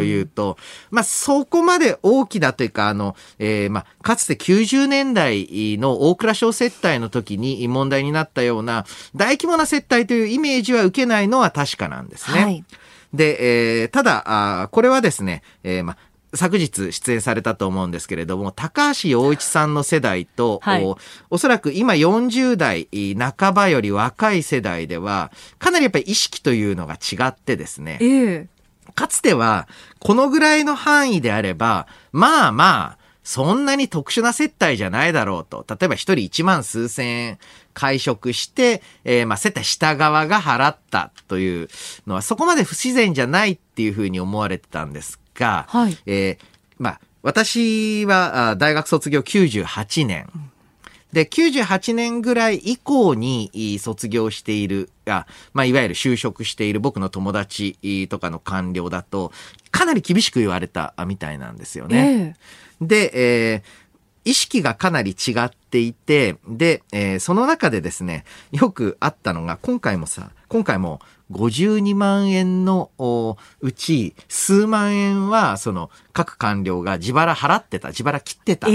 [0.03, 0.57] いうと、
[0.89, 12.41] まあ、そこまで大きなというか、あの、えー、まあ、かつて90年代の大蔵省接待の時に問題になったような大規模な接待というイメージは受けないのは確かなんですね。
[12.41, 12.63] はい、
[13.13, 14.23] で、えー、ただ
[14.61, 15.97] あ、これはですね、えー、まあ、
[16.37, 20.97] 昨日出演されたと思うんですけれども、高橋洋一さんの世代と、はい、お
[21.29, 28.47] おそらく今40代半ばより若い世代では、かなりやっぱり意識というのが違ってですね、えー、
[28.95, 29.67] かつては、
[29.99, 35.65] このぐらいの範囲であれば、まあまあ、そんなに特殊な接待じゃないだろうと。
[35.69, 37.39] 例えば一人一万数千円
[37.73, 41.67] 会食して、えー、まあ、接待した側が払ったという
[42.07, 46.39] のは、そこまで不自然じゃないっていうふうに思われてたんですが、はい、えー、
[46.77, 50.27] まあ、私は大学卒業98年。
[51.13, 59.31] で、98年ぐらい以降に卒業している、あまあ、いわゆる就職している僕の友達とかの官僚だと、
[59.71, 62.35] かなり厳しく言われたみたいなんですよね。
[62.81, 63.11] えー、で、
[63.53, 63.87] えー
[64.27, 70.99] 意識がかなり違っていて、で、えー、その中でですね、よくあったのが、今回もさ、今回も
[71.31, 72.91] 52万円の
[73.61, 78.67] うち、数万円は、その、各官僚が自腹払ってた、自腹切ってた。
[78.67, 78.69] っ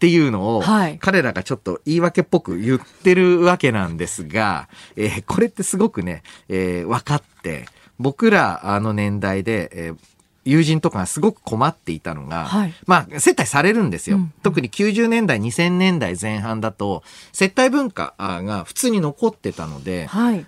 [0.00, 0.62] ていうのを、
[1.00, 7.66] 彼らがちょっと言い訳っぽく言ってるわけなんですが、えー、これってすごくね、えー、分かって、
[7.98, 9.96] 僕らあの年代で、えー
[10.44, 20.46] 友人とかがすごく困っていたのが、はい、まあ、接待されるんですよ、うん、特に90年代、2000年代前半だと、接待文化が普通に残ってたので、はい、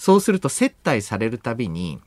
[0.00, 2.00] そうすると接待されるたびに、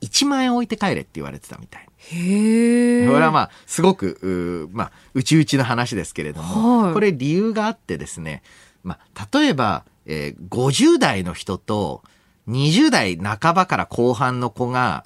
[0.00, 1.86] 1万円置いて帰れって言われてたみたい。
[1.98, 8.42] へこれはまあ、すごく、うまあ、うちうちの話ですけれども、はい、これ理由があってですね、
[8.82, 12.02] まあ、例えば、えー、50代の人と
[12.48, 15.04] 20代半ばから後半の子が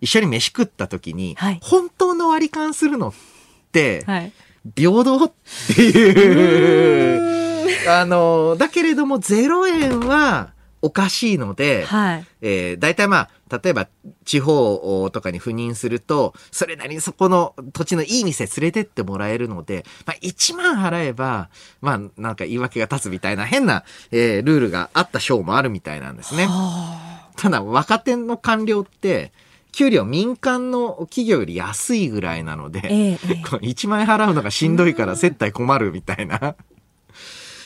[0.00, 3.14] 一緒に飯食った時に、はい、本当の割り勘するのっ
[3.72, 4.32] て、はい、
[4.76, 5.32] 平等っ
[5.74, 7.16] てい
[7.86, 10.51] う、あの、だけれども0円は、
[10.82, 13.88] おかしいので、はい、えー、大体まあ、例えば
[14.24, 21.48] 地方とかに赴任すると、それなりにそこの土地のいい店連れてってもらえるので、まあ1万払えば、
[21.80, 26.48] まあなんか言い訳が立つみたいな変な、えー、ルールがあった賞もあるみたいなんですね。
[27.36, 29.32] ただ若手の官僚って、
[29.72, 33.14] 給料民間の企業より安いぐらいなので、ええ、
[33.64, 36.56] 1万円払うのがしんどいから接待困るみたいな。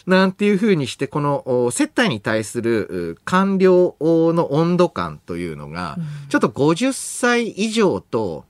[0.07, 5.97] なんていうふうにして、この接待に対する官僚の温度感というのが、
[6.29, 8.45] ちょっと50歳以上と、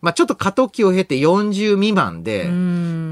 [0.00, 2.44] まあちょっと過渡期を経て40未満で、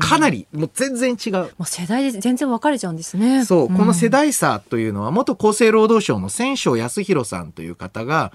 [0.00, 1.33] かなりもう全然違う。
[1.33, 3.44] もう世代で全然分かれちゃうんですね。
[3.44, 8.33] そう、この世代差というのは、元厚生労働省の千章康弘さんという方が、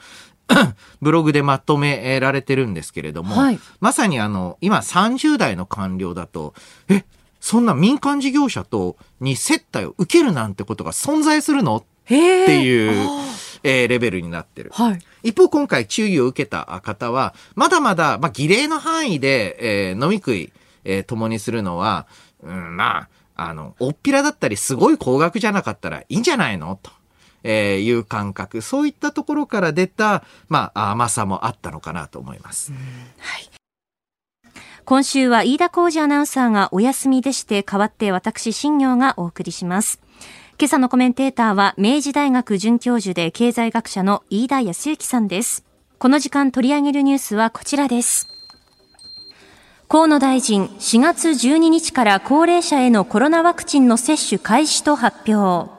[1.02, 6.54] ブログでまとめられてるんですけれども、はい、まさにあの、今30代の官僚だと、
[6.88, 7.04] え、
[7.46, 11.76] そんな民間事業者とに接待を受けるなんてことが存在するの？
[11.78, 13.08] っていう、
[13.62, 14.72] えー、レベルになってる。
[14.74, 20.54] はい、一方、今回注意を受けた方は、まだまだ、まあ、儀礼の範囲で、えー、飲み食い、
[20.86, 22.08] えー、共にするのは、
[22.42, 26.80] うん、まあ、あの、おっぴらだったり、すごい高額じゃなかったらいいんじゃないの？
[26.82, 26.90] と。
[27.44, 32.72] えー、いう感覚、そういったところから出た、まあ、甘さもあったのかなと思います。
[32.72, 32.78] は
[33.38, 33.52] い。
[34.86, 40.00] 今週は飯田浩二アナウンサーがお休みでして代わって私新業がお送りします。
[40.60, 45.66] 今朝のコメンテーターは明治大学准教授で経済学者の飯田康之さんです。
[45.98, 48.28] この時間取り上げるニュースはこちらです。
[49.88, 55.72] 河野大臣、4月12日から高齢者へのコロナワクチンの接種開始と発表。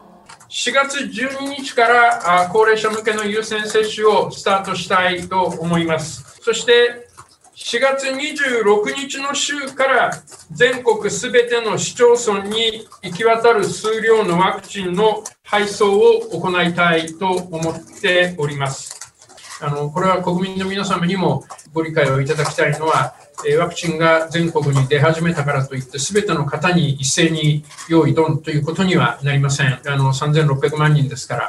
[0.48, 6.40] 4月12日から高齢者向けの優先接種をスタートしたいと思います。
[6.42, 7.05] そして
[7.66, 10.10] 4月26日の週から
[10.52, 19.00] 全国すべての市町村に行き渡る数量のワクチンの配送を行いたいと思っております。
[19.60, 23.16] あのこれは国民の皆様にもご理解をいただきたいのは、
[23.58, 29.80] ワクチンが全国に出始めたからといって、すべての方に一斉に用意ドンということにはなりません。
[29.84, 31.48] あの3600万人ですから。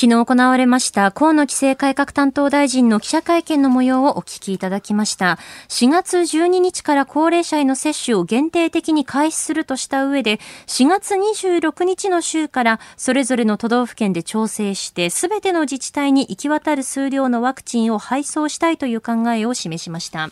[0.00, 5.40] 昨日行われました河野規制改革担当大臣の記者会見の模様をお聞きいただきました。
[5.70, 20.28] 4月12日から高齢者への接種を限定的に開始するとした上で、4月26日の週からそれぞれの都道府県で調整して、すべての自治体に行き渡る数量のワクチンを配送したいという考えを示しました。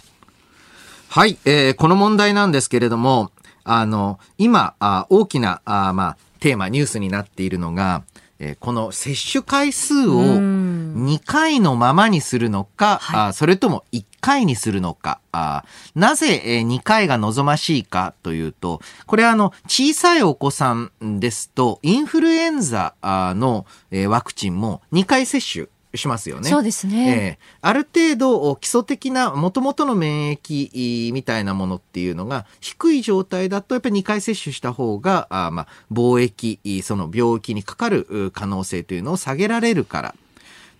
[1.09, 3.33] はい、えー、この問題なんですけれども、
[3.65, 8.05] あの、今、あ大きな、あまあ、テーマ、ニュースになっているのが、
[8.39, 26.49] えー、この接種回数を2回のままにするのか、あそれとも1回にするのか、あなぜ、えー、2回が望ましいかというと、これはあの、小さいお子さんですと、インフルエンザの、えー、ワクチンも2回接種しますよね。
[26.49, 27.39] そうですね。
[27.39, 40.15] えー、ある程度基礎的な元々の免疫みたいなものっていうのが低い状態だとやっぱり2回接種した方があまあ貿易その病気にかかる可能性というのを下げられるから。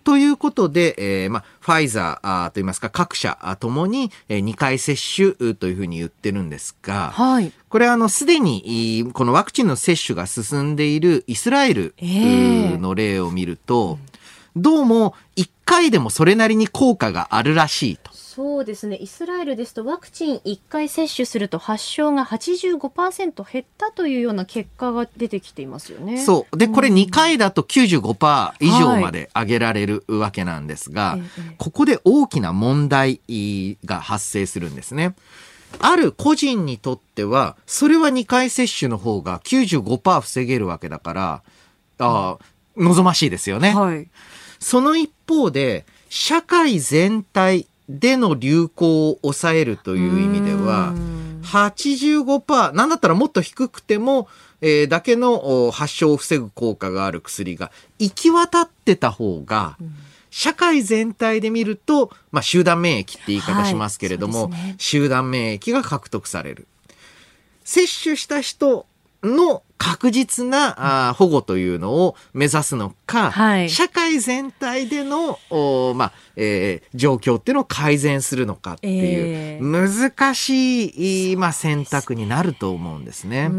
[0.07, 14.16] ということで、えー、まあ、ファイザーといいますか、各社ともに2回接種というふうに言ってるんですが、はい、これあの、すでにこのワクチンの接種が進んでいるイスラエルの例を見ると、えー
[14.57, 18.11] どうも1回でもそれなりに効果があるらしいと。
[18.13, 18.97] そうですね。
[18.97, 26.23] イスラエルですとワクチン1回接種すると発症が85%減ったというような結果が出てきていますよね。
[26.23, 26.57] そう。
[26.57, 31.21] で、これ2回だと95%以上まで上げられるわけなんですが、はい、
[31.57, 33.21] ここで大きな問題
[33.85, 35.15] が発生するんですね。
[35.79, 41.41] ある個人にとっては、それは2回接種の方が95%防げるわけだから、
[41.97, 42.37] あ
[42.77, 43.73] 望ましいですよね。
[43.73, 44.07] はい、
[44.59, 50.93] その一方で、社会全体での流行を抑えるという意味では、
[51.43, 54.27] 85%、なんだったらもっと低くても、
[54.61, 59.77] えー、だけの発症を防ぐ効果がある薬が行き渡ってた方が、
[60.29, 66.67] 社会全体で見ると、まあ、集団免疫って言い方しますけれども、はいね、集団免疫が獲得される。
[67.63, 68.85] 接種した人
[69.23, 83.49] の確実なあ保護というのを目指すのか、はい、社会全体での、おまあえー、状況っていうのを改善するのかっていう、えー、難しい、まあ、選択になると思うんですね。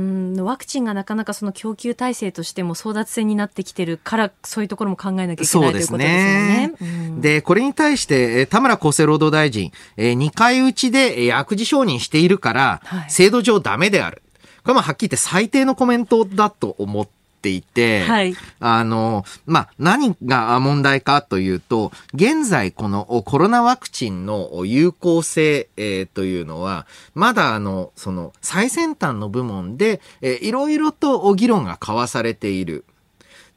[0.42, 6.72] ワクチンがなかなかその供給体制としても争奪戦になってきてるからそういうところも考えなきゃいけないということですよね。
[7.20, 14.22] で、これに対して田村厚生労働大臣、えー、2回打ちで薬事承認しているから、はい、制度上ダメである。
[14.68, 17.08] これもはっきり言って最低のコメントだと思っ
[17.40, 32.84] ていて、はい、あの、まあ、何が問題かというと、現在このコロナワクチンの有効性、えー、というのは、まだあの、その最先端の部門で、えー、いろいろと議論が交わされている。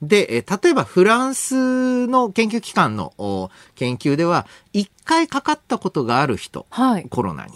[0.02, 7.52] で、え例えばフランスの研究機関の研究では、一回かかったことがある人、はい、コロナに、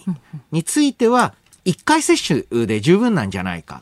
[0.51, 1.33] については、
[1.65, 3.81] 1回接種で十分なんじゃないか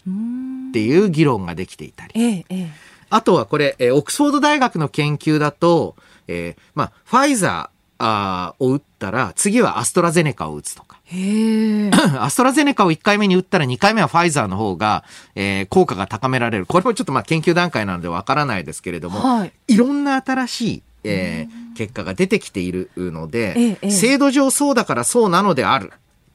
[0.69, 2.13] っていう議論ができていたり。
[2.15, 2.71] ええ、
[3.09, 5.95] あとはこれ、オックスフォード大学の研究だと、
[6.27, 10.99] えー、まあ、ファイザーを打ったら、次はアストラゼネカを打つとか。
[12.19, 15.03] アストラゼネカを1回目に打ったら2回目はファイザーの方が、
[15.35, 16.65] えー、効果が高められる。
[16.65, 25.91] これもちょっとまあ研究段階なのでわからないですけれども、はい、いろんな新しい、えー、結果が出てきているので、制度上そうだからそうなのである。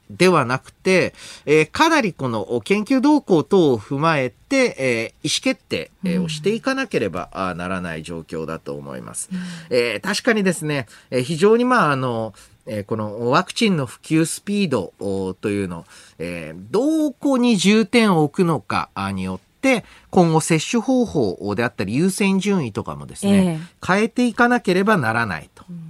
[0.09, 1.13] ではなくて、
[1.45, 9.29] えー、かなりこの研究動向等を踏まえて、えー、意思決定、えー、をしていかなければならない状況だと思います。
[9.31, 12.33] うん、えー、確かにですね、えー、非常にまあ、あの、
[12.65, 14.93] えー、このワクチンの普及スピード
[15.41, 15.85] というの、
[16.17, 25.65] えー、どこに重点を置くのかによって、今後接種方法であったり優先順位とかもですね、えー、変えていかなければならないと。
[25.69, 25.88] うん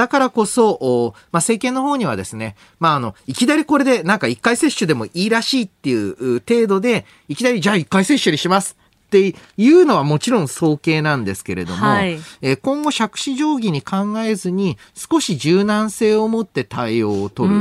[0.00, 8.78] だからこそ、まあ、政権の方にはですね、まあ、あの、いきなりこれでなんか1回接種でもいいらしいっていう程度で、いきなりじゃあ1回接種にします。
[8.78, 17.58] っていうのはもちろん早計なんですけれども、はい、えー、今後借子定規に考えずに少し柔軟性を持って対応を取る、え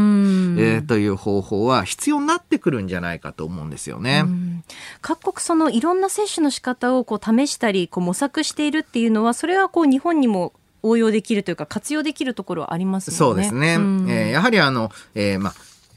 [0.78, 4.24] ー、という方法は必要になってくるんじゃないかと思うんですよね。
[5.02, 13.76] 各国そのいろんな接種の仕方をこう試したりこう模索しているっていうのはそれはこう日本にも応用できるというか活用できるところはあります、ね、そうですね。
[13.76, 15.54] うん、えー、やはりあの、えー、まあ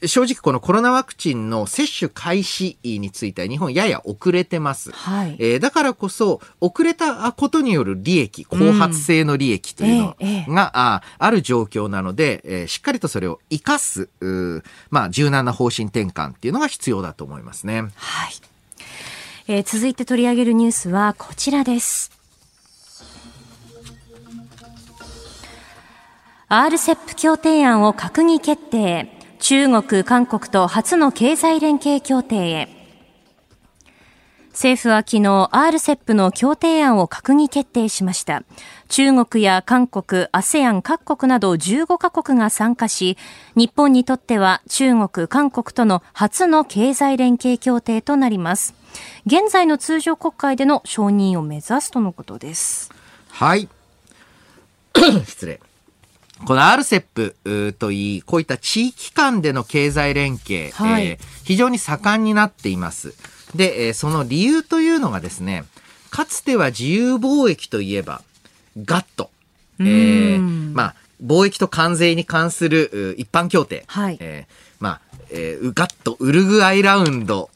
[0.07, 4.91] 正直このコロナワクチンの接種開始については日本やや遅れてます。
[4.91, 14.09] はい、えー、だからこそ遅れたことによる利益、後発性の利益というのが、うんえー、あある状況なので、えー、しっかりとそれを生かす、
[14.89, 17.83] まあ柔軟な方針転換っていうのが必要だと思いますね。
[17.95, 18.33] はい。
[19.47, 22.22] えー、続いて取り上げるニュースはこちらです。
[26.53, 29.09] RCEP 協定案を閣議決定。
[29.39, 32.69] 中国、韓国と初の経済連携協定へ。
[34.51, 38.43] 政府は昨日 RCEP の協定案を閣議決定しました。
[38.87, 43.17] 中国や韓国、ASEAN 各国など15カ国が参加し、
[43.55, 48.75] 日本にとっては中国、韓国との初の経済連携協定となります。
[49.25, 52.91] 現在の通常国会での承認を目指すとのことです。
[53.29, 53.67] はい。
[55.25, 55.59] 失礼。
[56.45, 63.13] この RCEP といい、こういった地域間での経済連携、はい、えー、非常に盛んになっています。
[63.55, 65.63] で、えー、その理由というのがですね、
[66.09, 68.21] かつては自由貿易といえば、
[68.77, 69.29] ガット、
[69.79, 74.53] えー、まあ、貿易と関税に関する一般協定、はい、えー、
[74.83, 77.49] まあ、えー、ガットウルグアイラウンド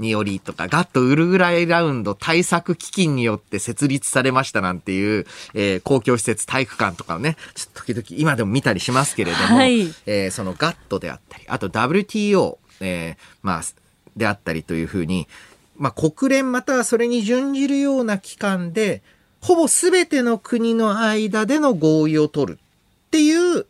[0.00, 13.62] によりとか、ガットウルグアイラウンド対策基金によって設立されましたなんていう、えー、公共施設、体育館とかをね、ちょっと時々今でも見たりしますけれども、はい、えー、そのガットであったり、あと WTO、えー、まあ、
[14.16, 15.28] であったりというふうに、
[15.76, 19.00] まあ、国連またはそれに準じるような機関で、
[19.40, 23.66] ほぼ全ての国の間での合意を取るっていう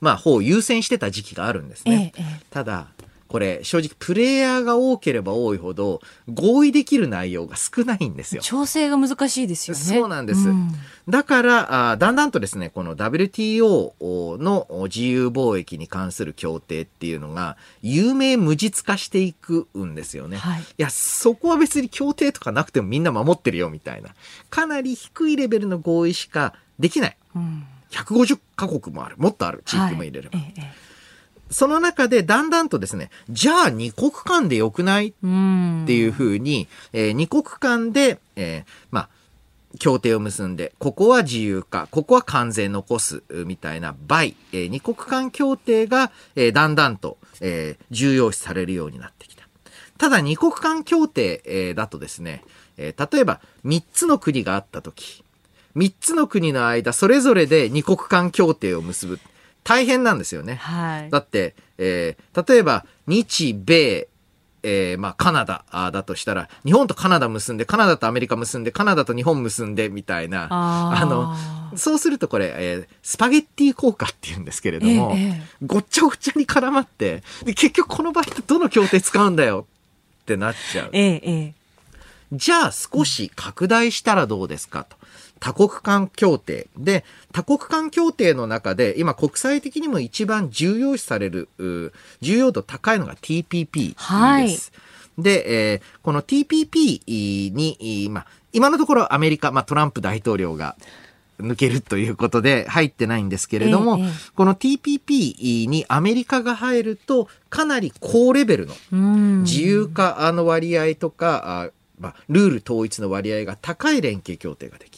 [0.00, 2.12] まあ、方を優先してた時期があるんですね。
[2.16, 2.88] ええ、ただ、
[3.34, 6.00] これ正直プレイヤーが多ければ多いほど
[6.32, 8.42] 合意できる内容が少ないんですよ。
[8.42, 9.82] 調整が難しいですよね。
[9.82, 10.48] そうなんです。
[10.48, 10.70] うん、
[11.08, 20.36] だからあ、だんだんとですね、この WTO の自由貿易に関する協定っていうのが有名無実化していくんですよね。
[20.36, 24.10] はい、いや、そこは別に協定とかなくてもみんな守ってるよみたいな。
[24.48, 27.16] かなり低いレベルの合意しかできない。
[27.34, 27.64] うん、
[27.94, 29.16] 150カ国もある。
[29.18, 29.62] もっとある。
[29.64, 30.38] 地域も入れれば。
[30.38, 30.94] はいええ
[31.50, 35.08] その中でだんだんとですね、じゃあ二国間でよくない？
[35.08, 39.08] っていうふうに、えー、二国間で、えー、まあ、
[39.78, 49.46] 協定を結んで、ここは自由化、ここは関税残す、みたいな倍、えー、二国間協定が、えー、だんだんと、えー、重要視されるようになってきた。
[49.98, 52.42] ただ二国間協定、えー、だとですね、
[52.78, 55.23] えー、例えば三つの国があったとき、
[55.74, 59.18] 三つの国の間、それぞれで二国間協定を結ぶ。
[59.64, 60.56] 大変なんですよね。
[60.56, 64.08] はい、だって、えー、例えば、日米、
[64.62, 71.34] えー、まあ、カナダだとしたら、日本とカナダ結んで、カナダとアメリカ結んで、カナダと日本結んで、みたいな、あの、
[71.78, 79.66] そうするとこれ、えー、スパゲッティ効果っていうんですけれども、ええ、ごっちゃごちゃに絡まって、で結局この場合どの協定使うんだよ？
[80.22, 80.90] ってなっちゃう。
[80.92, 81.52] え、
[82.32, 84.84] じゃあ少し拡大したらどうですか？
[84.84, 84.96] と。
[85.40, 91.48] 多国間協定で、多国間協定の中で、今国際的にも一番重要視される、
[92.20, 94.00] 重要度高いのが TPP です。
[94.00, 94.58] はい、
[95.18, 100.76] で、えー、この TPP に、まあ、今のところアメリカ、まあ、トランプ大統領が
[101.40, 108.74] 抜けるということで入ってないんですけれども、ええ、この TPP にアメリカが入るとかなり高レベルの
[109.42, 114.93] 自由化の割合とか、まあ、ルール統一の割合が高い連携協定ができる。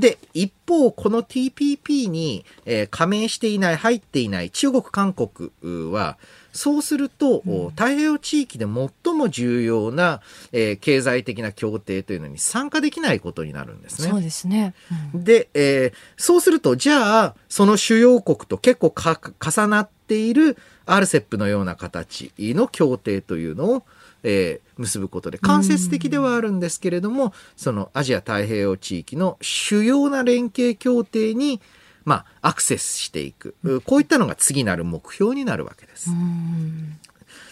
[0.00, 5.50] で、一方、この TPP に、えー、加盟していない、入っていない中国、韓国
[5.92, 6.18] は、
[6.52, 10.20] そうすると、うん、太平洋地域で最も重要な、
[10.52, 14.08] えー、経済的な協定というのに参加できないことになるんですね。
[14.08, 14.74] そうですね。
[15.14, 23.84] うん、で、えー、そうすると、じゃあ、その主要国と結構重なっている RCEP のような形の協定というのを、
[24.22, 31.60] えー、結ぶことで間接的ではあるんですけれども、そのアジア太平洋地域の主要な連携協定に
[32.04, 33.54] まあ、アクセスしていく。
[33.84, 36.10] こういったのが次なる目標になるわけです。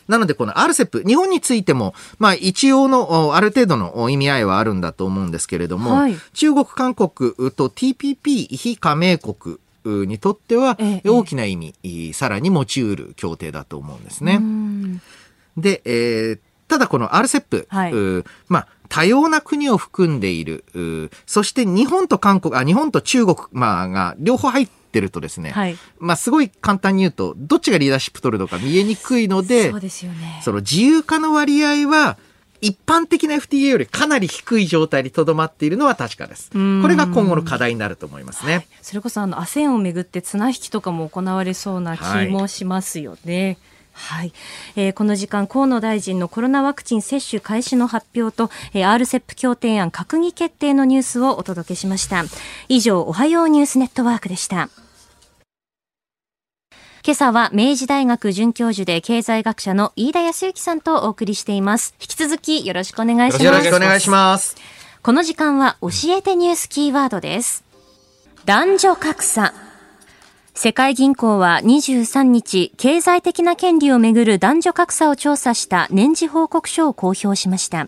[0.08, 7.10] なので、この RCEP、日本についても、まあ、一応の、ある程度の意味合いはあるんだと思うんですけれども、はい、中国、韓国
[7.52, 14.40] と TPP 非加盟国にとっては、大きな意味、ええ、さらに持ち得る協定だと思うんですね。
[15.58, 16.38] で、えー、
[16.68, 20.64] ただこの RCEP、はい、まあ、多様な国を含んでいる、
[21.26, 30.40] そして日本と韓国、あ、日本と中国、まあ、が両方入ってるとですね、はい、まあ、すごい簡単に言うと、どっちがリーダーシップ取るのか見えにくいので、そうですよね。
[30.42, 32.18] その自由化の割合は、
[32.60, 36.50] 一般的な FTA よりかなり低い状態にとどまっているのは確かです。
[36.50, 36.56] こ
[36.88, 38.54] れが今後の課題になると思いますね。
[38.54, 43.46] はい、それこそあの ASEAN をめぐって綱引きとかも行われそうな気もしますよね。
[43.46, 43.58] はい
[43.98, 44.32] はい、
[44.76, 52.24] えー、この時間河野大臣のコロナワクチン接種開始の発表と、えー、RCEP 協定案閣議決定のニュースをお届けしました。
[52.68, 54.70] 以上おはようニュースネットワークでした。
[57.04, 61.94] 今朝は明治大学准教授で経済学者の飯田康之さんとお送りしています。
[62.00, 63.44] 引き続きよろしくお願いします。
[63.44, 64.56] よろしくお願いします。
[65.02, 67.64] この時間は教えてニュースキーワードです。
[68.44, 69.54] 男女格差
[70.60, 77.86] 世界銀行は23日、経済的な権利をめぐる男女格差を調査した年次報告書を公表しました。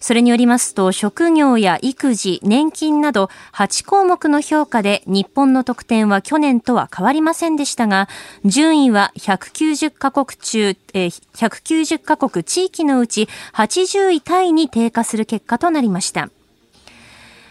[0.00, 8.08] それによりますと、職業や育児、年金など8項目の評価で日本の得点は去年とは変わりませんでしたが、
[8.46, 16.30] 順位は190カ国中、え190カ国地域のうち80位タイに低下する結果となりました。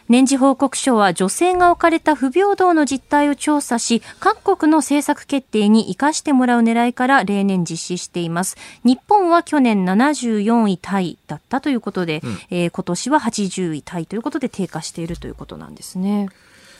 [0.09, 8.57] 年次報告書は女性が置かれた不平等の実態を調査し、各国の政策決定に生かしてもらう狙いから例年実施しています。
[8.83, 16.27] 日本は去年74位タイだったということで、うん、えー、今年は80位タイということで低下しているということなんですね。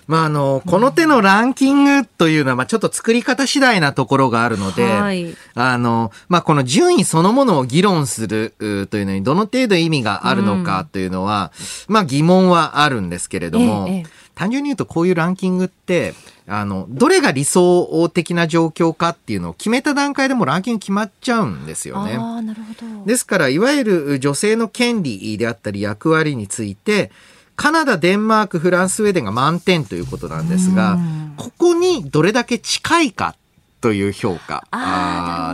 [0.10, 8.56] まあ、あの、この手のランキングというのは、まあ、ちょっと作り方次第なところがあるので、はい、あの、まあ、この順位そのものを議論する
[8.90, 11.52] というのに、どの程度意味があるのかというのは、
[11.88, 14.04] うん、まあ、疑問はあるんですけれども、ええ、
[14.34, 16.16] 単純に言うとこういうランキングって、
[16.48, 22.18] あの、どれが理想的な状況かっていうのを決めた段階でもランキング決まっちゃうんですよね。
[22.20, 23.06] あなるほど。
[23.06, 27.12] ですから、いわゆる女性の権利であったり役割について、
[27.60, 30.98] カナダ、デンマーク、フランス、スウェーデンが満点ということなんですが、
[31.36, 33.36] ここにどれだけ近いか
[33.82, 34.64] という評価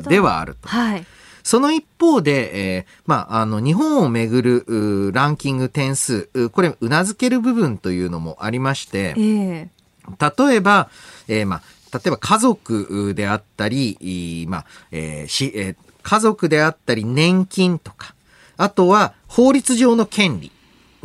[0.07, 0.67] ではあると。
[0.67, 1.05] はい。
[1.41, 10.89] その一方で、えー、まあ、あの、日本をめぐるランキング点数、これ、うなずける部分というのもありまして、えー、例えば、
[11.27, 18.13] えー、まあ、例えば家族であったり、まあ、えーしえー、家族であったり年金とか、
[18.57, 20.51] あとは法律上の権利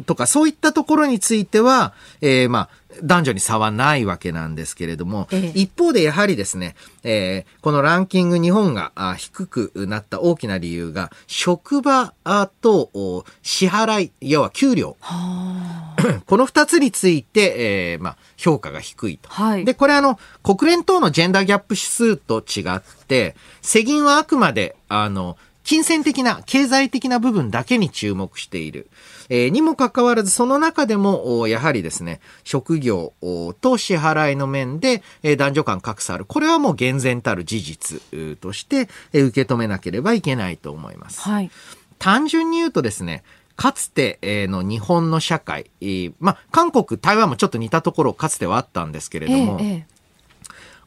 [0.07, 2.69] とか、そういったところについては、えー、まあ、
[3.03, 6.75] 男女に差はないわけなんですけれども、ええ、一方でやはりですね、
[7.05, 12.15] えー、このランキング日本が低くなった大きな理由が、職場
[12.61, 14.97] と支払い、要は給料。
[16.27, 19.29] この二つについて、えー、まあ、評価が低いと。
[19.29, 25.37] はい、で、これあの、国連等のジェンダーギャップ指数と違って、世銀はあくまで、あの、
[25.71, 28.91] 金銭的な、経済的な部分だけに注目している。
[29.29, 33.13] えー、にもかかわらず、その中でも、やはりですね、職業
[33.61, 36.25] と支払いの面で、えー、男女間格差ある。
[36.25, 41.21] これはもう厳然たる事実として、えー、受け止めなければいけないと思います。
[41.21, 41.53] はい。
[42.01, 43.23] 単純に言うとですね、
[43.55, 44.19] かつて
[44.49, 45.71] の日本の社会、
[46.19, 49.87] まあ、韓国、台湾もちょっと似たところかつてはあったんですけれども、ええ、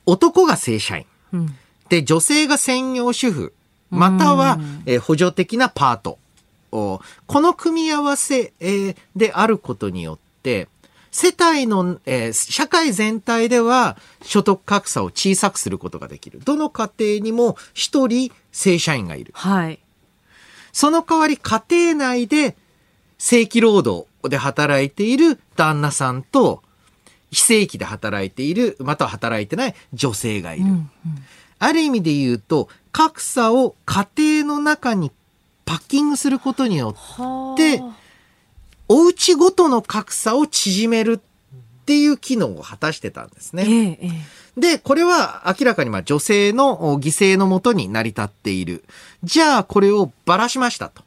[0.06, 1.56] 男が正社員、うん、
[1.88, 3.54] で、女性が専業主婦、
[3.94, 6.20] または、え補助的なパート。
[6.72, 10.68] この組み合わせ、えであることによって、
[11.14, 16.40] 世帯の、えー、社会全体では所得格差を小さくすることができる。
[16.44, 19.32] どの家庭にも一人正社員がいる。
[19.36, 19.80] はい。
[20.72, 22.58] その代わり家庭内で
[23.20, 26.64] 正規労働で働いている旦那さんと
[27.32, 30.66] 非正規で働いている、または働いてない女性がいる。
[30.66, 30.90] うんうん、
[31.60, 35.12] ある意味で言うと、格差を家庭の中に
[35.66, 37.82] パッキングすることによって、
[38.88, 43.98] お家ごとの格差を縮めるっていう機能を果たしてたんですね。
[44.02, 44.12] ええ、
[44.58, 48.84] で、これは明らかにま女性の犠牲のもとに成り立っている。
[49.24, 51.04] じゃあこれをばらしましたと。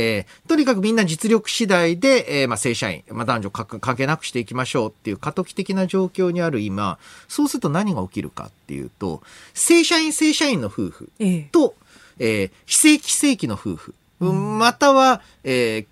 [0.00, 9.22] えー、とにかくみんな実力次第で、えー、まあ、正社員、まあ、男女関係なくしていきましょうっていう過渡期的な状況にある今、そうすると何が起きるかっていうと、
[9.54, 11.10] 正社員正社員の夫婦
[11.50, 11.74] と、
[12.20, 12.24] え。
[12.24, 15.86] ー、えー、非正規非正規の夫婦、うん、または、えー、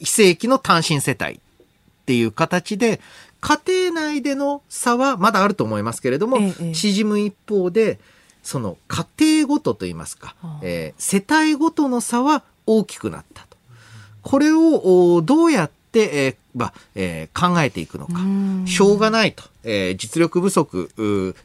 [0.00, 1.38] 非正規の単身世帯っ
[2.04, 3.00] ていう形で、
[3.40, 7.98] 家庭内での差はまだあると思いますけれども、ええ、縮む一方で、
[8.42, 12.42] その家庭ごとといいますか、えー、世帯ごとの差は
[12.78, 13.56] 大きくなったと。
[14.22, 18.20] これをどうやって、えーまあえー、考えていくのか。
[18.66, 19.44] しょうがないと。
[19.64, 20.90] えー、実力不足、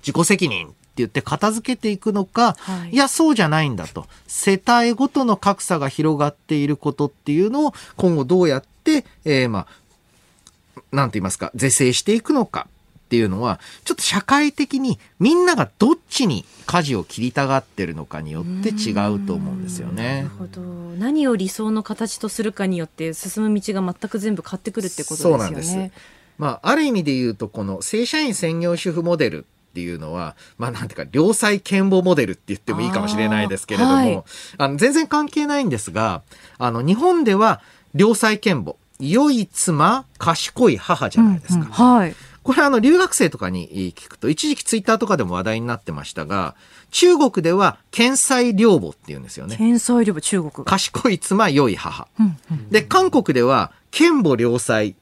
[0.01, 4.07] 自己責任って言って片付けていくのか、はい、いや、そうじゃないんだと。
[4.27, 12.67] 世帯ごとの格差が広がっていることっていうのを今後どうやって、えー、まあ、なんて言いますか、是正していくのか。
[13.15, 20.15] っていうのは、ちょっと社会的にみんながどっちに舵を切りたがってるのかによって違うと思うんですよね。
[20.15, 20.61] なるほど。
[20.97, 25.37] 何を理想の形とするかによって進む道が全く全部変わってくるってことですよね。
[25.37, 25.91] そうなんです。
[26.37, 34.23] まあ、ある意味で言うと、この正社員専業主婦モデルっていうのは、まあなんていうか、良妻賢母モデルって言ってもいいかもしれないですけれども、あはい、
[34.57, 36.23] あの全然関係ないんですが、
[36.57, 37.61] あの、日本では
[37.93, 41.59] 良妻賢母、良い妻、賢い母じゃないですか。
[41.59, 42.15] うんうん、はい。
[42.45, 46.55] これあの留学生とかに聞くと、一時期ツイッターとかでも話題になってましたが、
[46.91, 49.57] 中国では天才両母って言うんですよね。
[49.57, 50.63] 天才両母、中国。
[50.63, 52.07] 賢い妻、良い母。
[52.19, 54.93] うんうん、で、韓国では剣母良妻。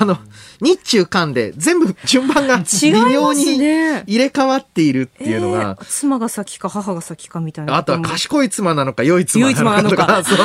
[0.00, 0.18] あの、
[0.60, 7.76] 日中韓で全部順番が微妙に入れ替わっているっていうのが、ねえー、妻が先か母が先かみたいな。
[7.76, 10.38] あとは賢い妻なのか良い妻なのかそう。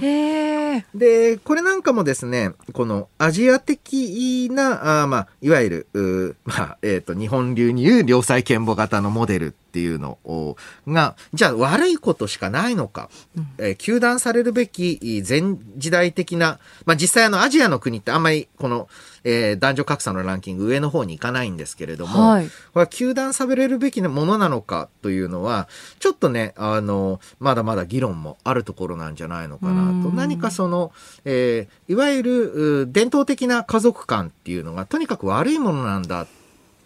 [0.00, 18.81] へで、これなんかもですね、このアジア的な、あまあ、いわゆる、まあ、えっ、ー、と、日本流に言う良妻賢母型のモデルっていうのを、が、じゃあ悪いことしかないのか、うん、えー、糾弾されるべき前時代的な、まあ実際あのアジアの国ってあんまりこの、
[19.24, 25.68] えー、男女格差のランキング上の方に行かないんですけれども、はい、これは糾弾されるべきなものなのかというのは、
[25.98, 30.10] ちょっとね、あの、まだまだ議論もあるところなんじゃないのかなと。
[30.10, 30.92] 何かその、
[31.24, 36.26] えー、いわゆる伝統的な家族観っていうのがとにかく悪いものなんだっ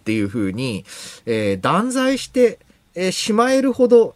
[0.05, 0.85] ていうふうに、
[1.25, 2.59] えー、断罪して
[2.99, 4.15] えー、しまえるほど、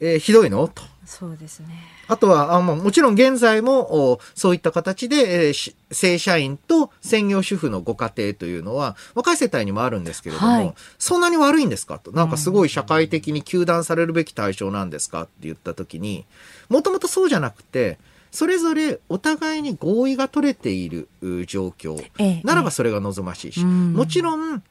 [0.00, 0.66] えー、ひどいの？
[0.66, 0.82] と。
[1.04, 1.66] そうですね。
[2.08, 11.98] あとは、あももちろん現在もそういった形で、えー、正社員と専業主婦のご家庭というのは若い世帯にもあるんですけれども、はい、そんなに悪いんですか？
[11.98, 12.12] と。
[12.12, 15.22] なんかすごい社会的に糾弾されるべき対象なんですか？
[15.22, 16.26] って言った時に
[16.68, 17.98] もともとそうじゃなくて
[18.30, 21.08] それぞれお互いに合意が取れている
[21.46, 21.98] 状況
[22.44, 24.62] ならばそれが望ましいし、もちろん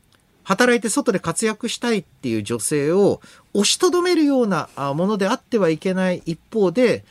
[0.43, 3.21] 働いて外で活躍したいっていう女性を
[3.53, 7.05] 押しとどめるようなものであってはいけない一方で、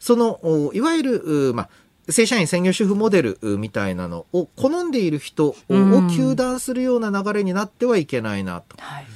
[0.00, 1.68] その、いわゆる、まあ、
[2.08, 8.76] 正社員専業主婦モデルみたいなのを好んでいる人を糾弾するような流れになってはいけないなと。
[8.78, 9.06] はい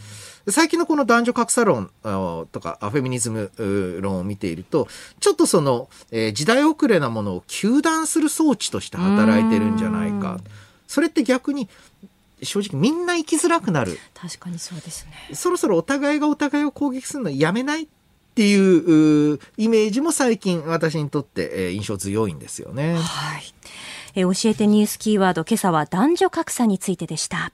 [0.51, 3.51] 最近のこの男女格差論とかフェミニズム
[4.03, 4.89] 論を見ていると、
[5.21, 10.39] ちょっとその、えー、時代遅れなものを糾弾する装置として働いてるんじゃないか。
[10.87, 11.69] それって逆に
[12.43, 13.99] 正直みんな生きづらくなる。
[14.13, 15.35] 確かにそうですね。
[15.35, 17.89] そろそろお互いがお互いを攻撃するのやめない
[18.35, 22.97] っていうイメージも最近私にとって印象強いんですよね。
[22.97, 23.55] はい。
[24.17, 27.53] え教えてニュースキーワード今朝は男女格差についてでした。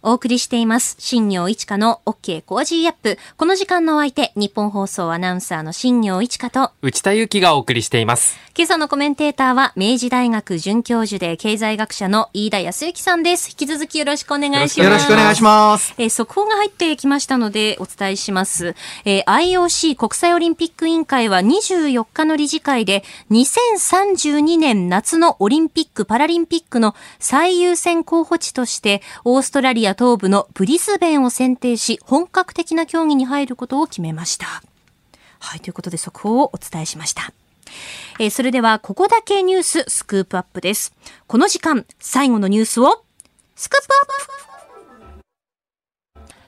[0.00, 0.94] お送りしています。
[1.00, 3.18] 新行市佳の OK Cozy up。
[3.36, 8.38] この時間のお相手、ニッポン放送アナウンサーの新行市佳と、内田雄基がお送りしています。
[8.56, 13.50] 今朝のコメンテーターは、明治大学准教授で経済学者の飯田康之さんです。
[13.50, 14.80] 引き続きよろしくお願いします。
[14.80, 15.94] よろしくお願いします。
[15.98, 18.76] えー、速報が入ってきましたので、お伝えします。
[19.04, 34.46] えー、IOC 国際オリンピック委員会は24日の理事会で、2032年夏のオリンピック・パラリンピックの最優先候補地として、オーストラリアア東部のブリスベンを選定し、本格的な協議に入ることを決めました。
[35.40, 37.32] はい、ということで速報をお伝えしました。
[38.20, 40.92] えー、それでは、ここだけニューススクープアップです。
[41.26, 43.02] この時間、最後のニュースを、
[43.56, 44.18] スクープアップ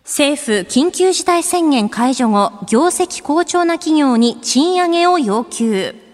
[0.05, 6.10] 政府緊急事態宣言解除後、業績好調な企業に賃上げを要求。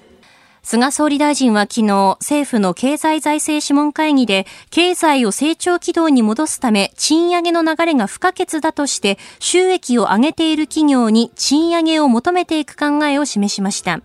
[0.67, 14.01] 菅総理大臣は昨日、政府の経済財政諮問会議で、経済を成長軌道に戻すため、賃上げの流れが不可欠だとして、収益を上げている企業に賃上げを求めていく考えを示しました。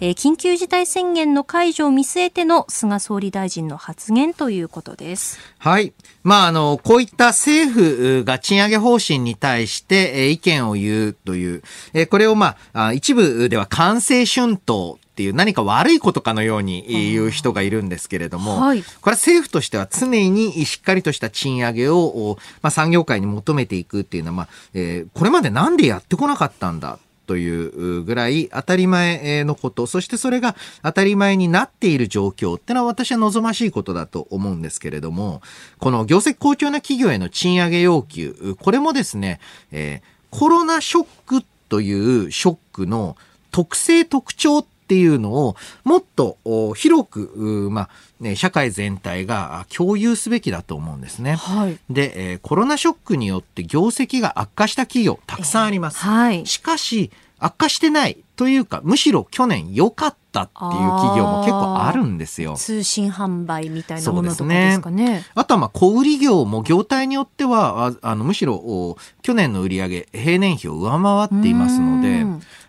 [0.00, 5.38] えー、緊急事態宣言の解除を見据えての菅総理大臣の発言ということです。
[5.58, 5.92] はい。
[6.22, 35.42] まあ、あの、こういった政府が賃上げ方針に対して、えー、意見を言うという、えー、これをまあ、一部では完成春闘っていう何か悪いことかのように言う人がいるんですけれども、はい、これは政府としては常にしっかりとした賃上げを、まあ、産業界に求めていくっていうのは、まあえー、これまでなんでやってこなかったんだというぐらい当たり前のこと、そしてそれが当たり前になっている状況ってのは私は望ましいことだと思うんですけれども、
[35.78, 39.40] この業績好調な企業への賃上げ要求、これもですね、
[39.72, 43.16] えー、コロナショックというショックの
[43.50, 46.36] 特性特徴っていうのをもっと
[46.74, 47.88] 広く、まあ
[48.20, 51.36] ね、社会全体が共有すべきだと思うんですね。
[51.36, 56.00] はい、で、えー、コロナショックによって業績が悪化した企業たくさんあります。
[56.04, 62.54] えーはい、しかし悪化してないというかむしろ去年良かったっていう企業も結構あるんですよ。
[62.56, 65.04] 通信販売みたいなものとかですかね。
[65.06, 72.24] ねあとはまあ小売業も業態によってはあのむしろ去年の売上平年比を上回っていますので。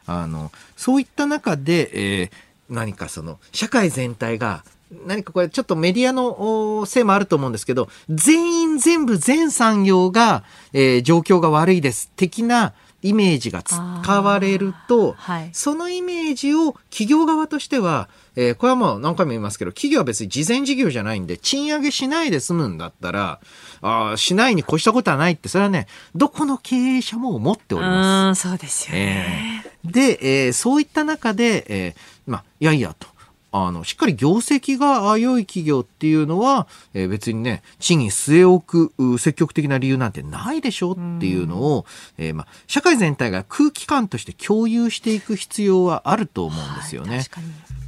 [0.05, 2.29] あの、そういった中で、えー、
[2.69, 4.63] 何かその、社会全体が、
[5.05, 10.43] 何かこれちょっとメディアのせいもあると思うんですけど、全員全部全産業が、
[10.73, 12.73] えー、状況が悪いです的な
[13.05, 13.77] イメージが使
[14.21, 23.39] われると、はい、そのイメージを企業側としては、えー、これはもう何回も言いますけど、企業は別に事前事業じゃないんで、賃上げしないで済むんだったら、
[23.81, 25.85] あしないに越したことはないって、それはね、
[26.15, 28.49] どこの経営者も思っております。
[28.49, 29.63] そうですよね。
[29.83, 33.14] えー、で、えー、そういった中で、えー、まあ、いやいやと。
[33.57, 41.85] あの、しっかり業績が良い企業っていうのは、えー、別にね、賃金据え置く積極的な理由なんてないでしょっていうのを、
[42.17, 47.17] えー、まあ、社会全体が空気感として共有していく必要はあると思うんですよね。
[47.17, 47.25] はい、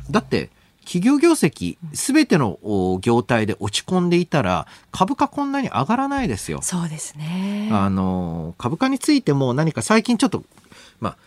[0.10, 0.52] だって、
[0.86, 2.60] 企業業績、すべての
[3.02, 6.62] 業態で落ち込んでいたら、株価こんなに上がらないですよ。
[6.62, 7.68] そうですね。
[7.74, 10.46] あの、株価についても何か最近ちょっと、
[11.02, 11.18] まあ、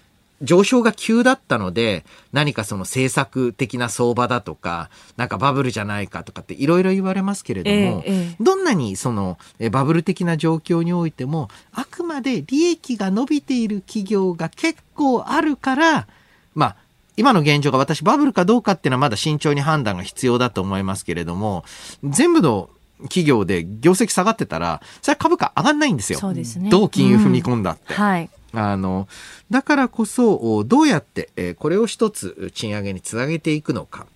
[0.43, 9.39] 上昇が急だったので、何かその政策的な相場だとか、なんかバブルじゃないかとかっていろいろ言われますけれども、ええ、どんなにその
[9.71, 16.07] バブル的な状況においても、あくまで利益が伸びている企業が結構あるから、
[16.55, 16.77] まあ、
[17.17, 21.65] 今の現状が私バブルかどうかっていうのはまだ慎重に判断が必要だと思いますけれども、
[22.03, 22.71] 全部の
[23.05, 26.19] 企業で業績下がってたら、それは株価上がんないんですよ。
[26.19, 26.71] そうですね。
[26.71, 27.95] どう金融踏み込んだって。
[27.95, 28.31] うん、はい。
[28.53, 29.09] あの、
[29.51, 34.07] だからこそ、どうやって、えこれを一つ賃上げにつなげていくのか。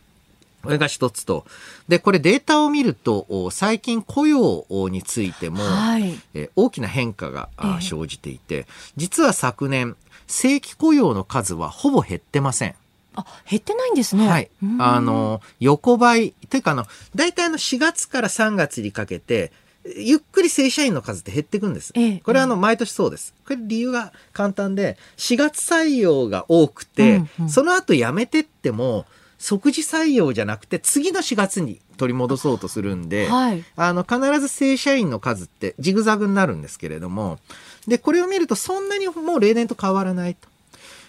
[0.62, 1.44] これが一つと。
[1.88, 8.66] で、これデータを見ると、最近雇用についても、はい、え大きな変化が生じていて、
[8.96, 12.74] 実は昨年、正規雇用の数はほぼ減ってません。
[13.14, 14.26] あ、減ってないんですね。
[14.26, 14.50] はい。
[14.78, 19.52] あの、横ばい、というかあの、大体あの4月から3月にかけて、
[19.96, 21.92] ゆっくり正社員の数って減っていくんです。
[21.94, 23.34] ええ、これはあの毎年そうです。
[23.46, 29.04] これ理由が簡単で、4月採用が多くて、うんうん、その後辞めてっても、
[29.44, 37.38] 即時採用じゃなくて次の4月に取り戻そうとするんで、はい、あの必ず正社員の数ってジグザグになるんですけれども
[37.86, 40.48] でこれを見るとそんなにもう例年と変わらないと。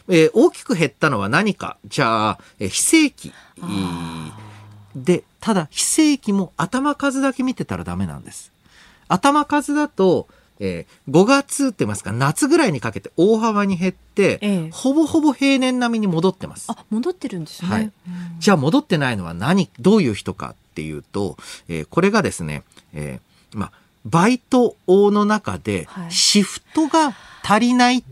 [0.08, 3.34] えー、大きく減ったのは何かじゃあ、えー、非正規
[4.96, 8.52] でただ非正規も頭数だけ見てたらダメなんです。
[9.08, 10.28] 頭数だと
[10.60, 16.72] えー、5月って言いますか夏ぐらいにかけて大幅に減って、ええ、ほぼほぼ平年並みに戻ってます。
[16.72, 17.92] あ戻ってるんですね、はい、
[18.40, 21.38] じゃあ戻ってないのは何どういう人かっていうと、
[21.68, 23.72] えー、これがですね、えー、まあ
[24.06, 28.04] バイトの中でシフトが足りないっ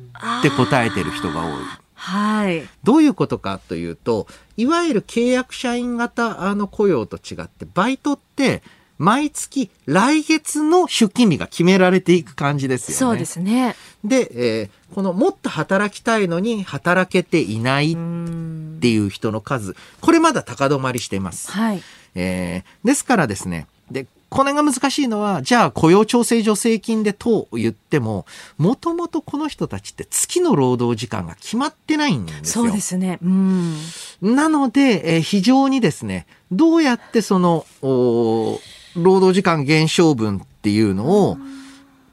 [0.41, 1.51] て答えてる人が多い。
[1.93, 4.27] はい、どういうことかというと
[4.57, 8.61] いわゆる契約社員型あの雇用と違ってバイトって
[9.03, 12.99] 毎月来月の出勤日が決められていく感じですよね。
[12.99, 13.75] そうですね。
[14.05, 21.51] で、えー、このもっと働きたいのに働けていないっていう人の数、これまだ高止まりしています。
[21.51, 21.83] はい。
[22.15, 28.25] えー、ですからですね、で、これが難しいのは、じゃあ雇用調整助成金でと言っても、
[28.57, 32.63] もともとこの人たちって月の労働時間が決まってないんですよ。
[32.63, 33.19] そうですね。
[33.21, 33.75] うん。
[34.21, 38.59] なので、えー、非常にですね、どうやってその、お
[38.95, 41.37] 労働時間減少分っていうのを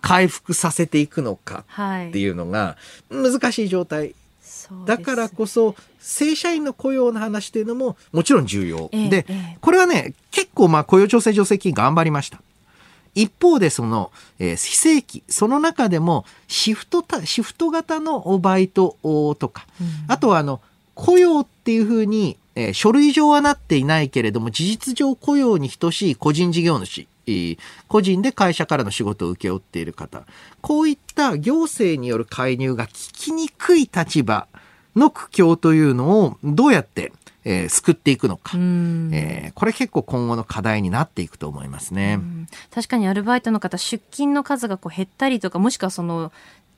[0.01, 1.65] 回復させていくのか
[2.09, 2.77] っていうのが
[3.11, 4.15] 難しい状態。
[4.87, 8.89] だからこそ正社員の雇用の話っていうのももちろん重要。
[8.93, 9.27] えで、
[9.61, 12.41] これはね、結構まあ雇用調整助成金頑張りました。
[13.15, 18.97] 一方でその、えー、非正規、その中でもシフトシフト型のバイト
[19.39, 20.61] とか、うん、あとはあの、
[20.95, 27.09] 雇用っていうふうにえー、書類上はなっていないけれども、事実上雇用に等しい個人事業主、
[27.89, 30.25] 個人で会社からの仕事を請け負っている方、
[30.61, 34.49] こういった行政による介入が聞きにくい立場
[34.97, 37.13] の苦境というのをどうやって、
[37.45, 42.21] えー、救っていくのか、えー、これ結構今後の課題になっていくと思いますね。
[42.71, 46.33] 確かにアルバイトの方出勤の数がこう減ったりとかもしくはその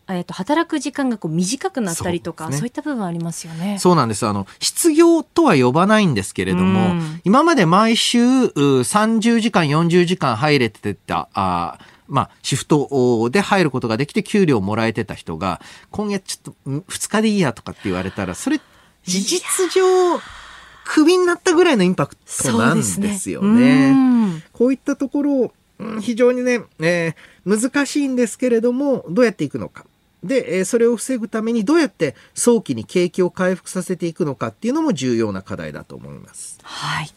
[0.09, 3.79] えーと、働く時間がこう短くなったりとかそう、ね,、いった部分ありますよね。
[3.79, 6.95] そうなんですあの失業とは呼ばないんですけれども、
[7.25, 11.79] 今まで毎週30時間40時間入れてたあ
[12.09, 18.61] まあ、シフトで入ることができて給料をもらえてた人が今月ちょっと2日でいいやとかって言われたらそれ
[19.05, 19.83] 事実上
[20.85, 23.93] クビになったぐらいのインパクトなんですよね。
[23.93, 25.53] ねこういったところを
[26.01, 29.87] 非常にね、えー、難しいんですけれどもどうやっていくのか。
[30.23, 36.59] で、えそれを防ぐためにどうやって早期に景気を回復させていくのかっていうのも重要な課題だと思います。
[36.63, 37.13] はい。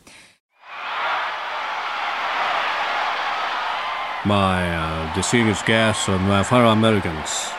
[4.26, 7.54] My uh, distinguished guests and my fellow Americans,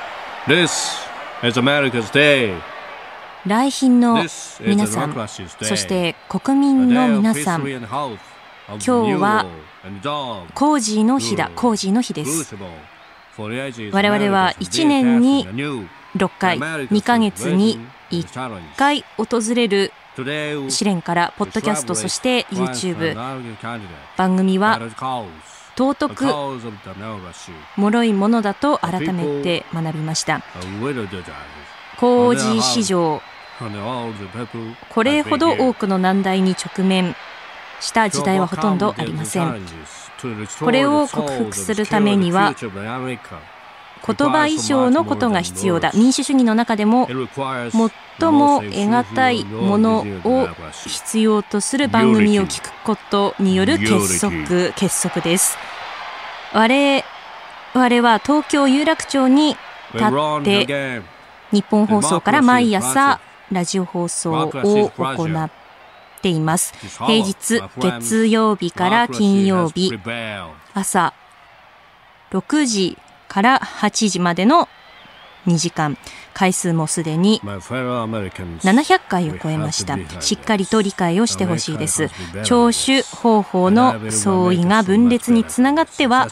[0.49, 0.97] this
[1.45, 2.61] is America's day.
[3.47, 4.25] 来賓の
[4.61, 5.29] 皆さん、
[5.63, 7.79] そして国民の皆さん、今
[8.79, 9.47] 日は
[10.55, 12.57] コージーの日だ、コージーの日です。
[13.39, 15.47] 我々は1年に
[16.17, 17.79] 6回2ヶ月に
[18.11, 19.93] 1回訪れる
[20.69, 23.15] 試練からポッドキャストそして YouTube
[24.17, 24.81] 番組は
[25.77, 26.25] 尊く
[27.77, 30.41] 脆いものだと改めて学びました。
[31.99, 33.21] 工事市場
[34.91, 37.15] これほど多くの難題に直面
[37.81, 39.61] した時代はほとんどありません。
[40.61, 45.91] これを克服するためには言葉以上のことが必要だ。
[45.95, 54.33] 民主主義の中でも最も得難いものを必要とする番組を聞くことによる結束
[54.75, 55.59] 結束です。
[56.53, 59.57] 我々は東京有楽町に
[59.93, 61.03] 立って
[61.51, 63.21] 日本放送から毎朝
[63.53, 65.66] ラジオ放送を行って
[66.29, 66.75] います。
[67.07, 69.93] 平日月曜日から金曜日。
[70.75, 71.15] 朝
[72.31, 72.99] 6時
[73.29, 74.69] から8時までの
[75.47, 75.97] 2時間。
[76.37, 79.97] 回数もすでに700回を超えました。
[80.21, 82.11] しっかりと理解をしてほしいです。
[82.45, 86.29] 聴取方法の相違が分裂につながっては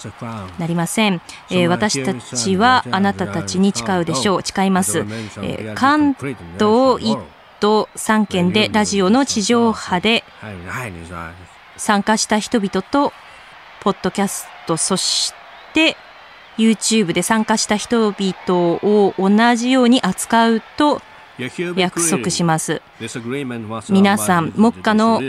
[0.59, 4.43] なりません、えー、私たちはあなたたちに誓うでしょう。
[4.43, 7.19] 誓います、えー、関東1
[7.65, 10.23] 都3県でラジオの地上波で
[11.79, 13.11] 参加した人々と
[13.81, 15.33] ポッドキャストそし
[15.73, 15.97] て
[16.59, 21.01] YouTube で参加した人々を同じように扱うと
[21.75, 22.83] 約束します。
[23.89, 25.21] 皆さん、目下の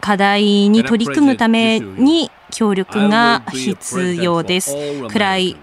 [0.00, 4.74] 課題に取り組むために協力が必要です。
[5.08, 5.56] 暗い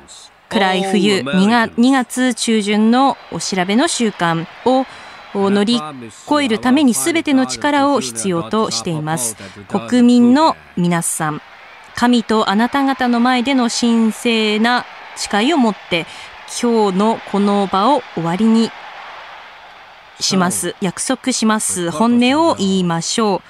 [0.49, 4.85] 暗い冬 2, 月中旬のお調べの習慣を
[5.43, 5.81] を乗り
[6.29, 9.35] 越えるために全ての力を必要としています。
[9.67, 11.41] 国民の皆さん、
[11.95, 14.85] 神とあなた方の前での神聖な
[15.15, 16.05] 誓いを持って
[16.61, 18.69] 今日のこの場を終わりに
[20.19, 20.75] します。
[20.81, 21.91] 約束します。
[21.91, 23.41] 本音を言いましょう。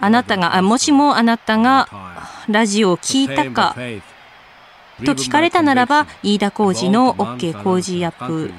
[0.00, 1.88] あなたが、もしもあなたが
[2.48, 3.74] ラジオを聞いたか
[5.00, 8.52] と聞かれたならば、飯田浩二の OK 工事アップ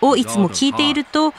[0.00, 1.34] をいつも聞いていると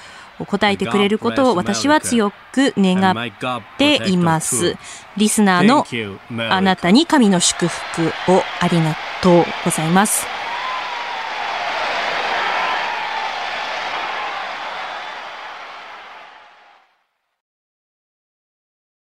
[0.47, 3.31] 答えてくれることを私は強く願っ
[3.77, 4.75] ています。
[5.17, 5.85] リスナーの
[6.49, 10.44] あなたに神の祝福をありがとうございます。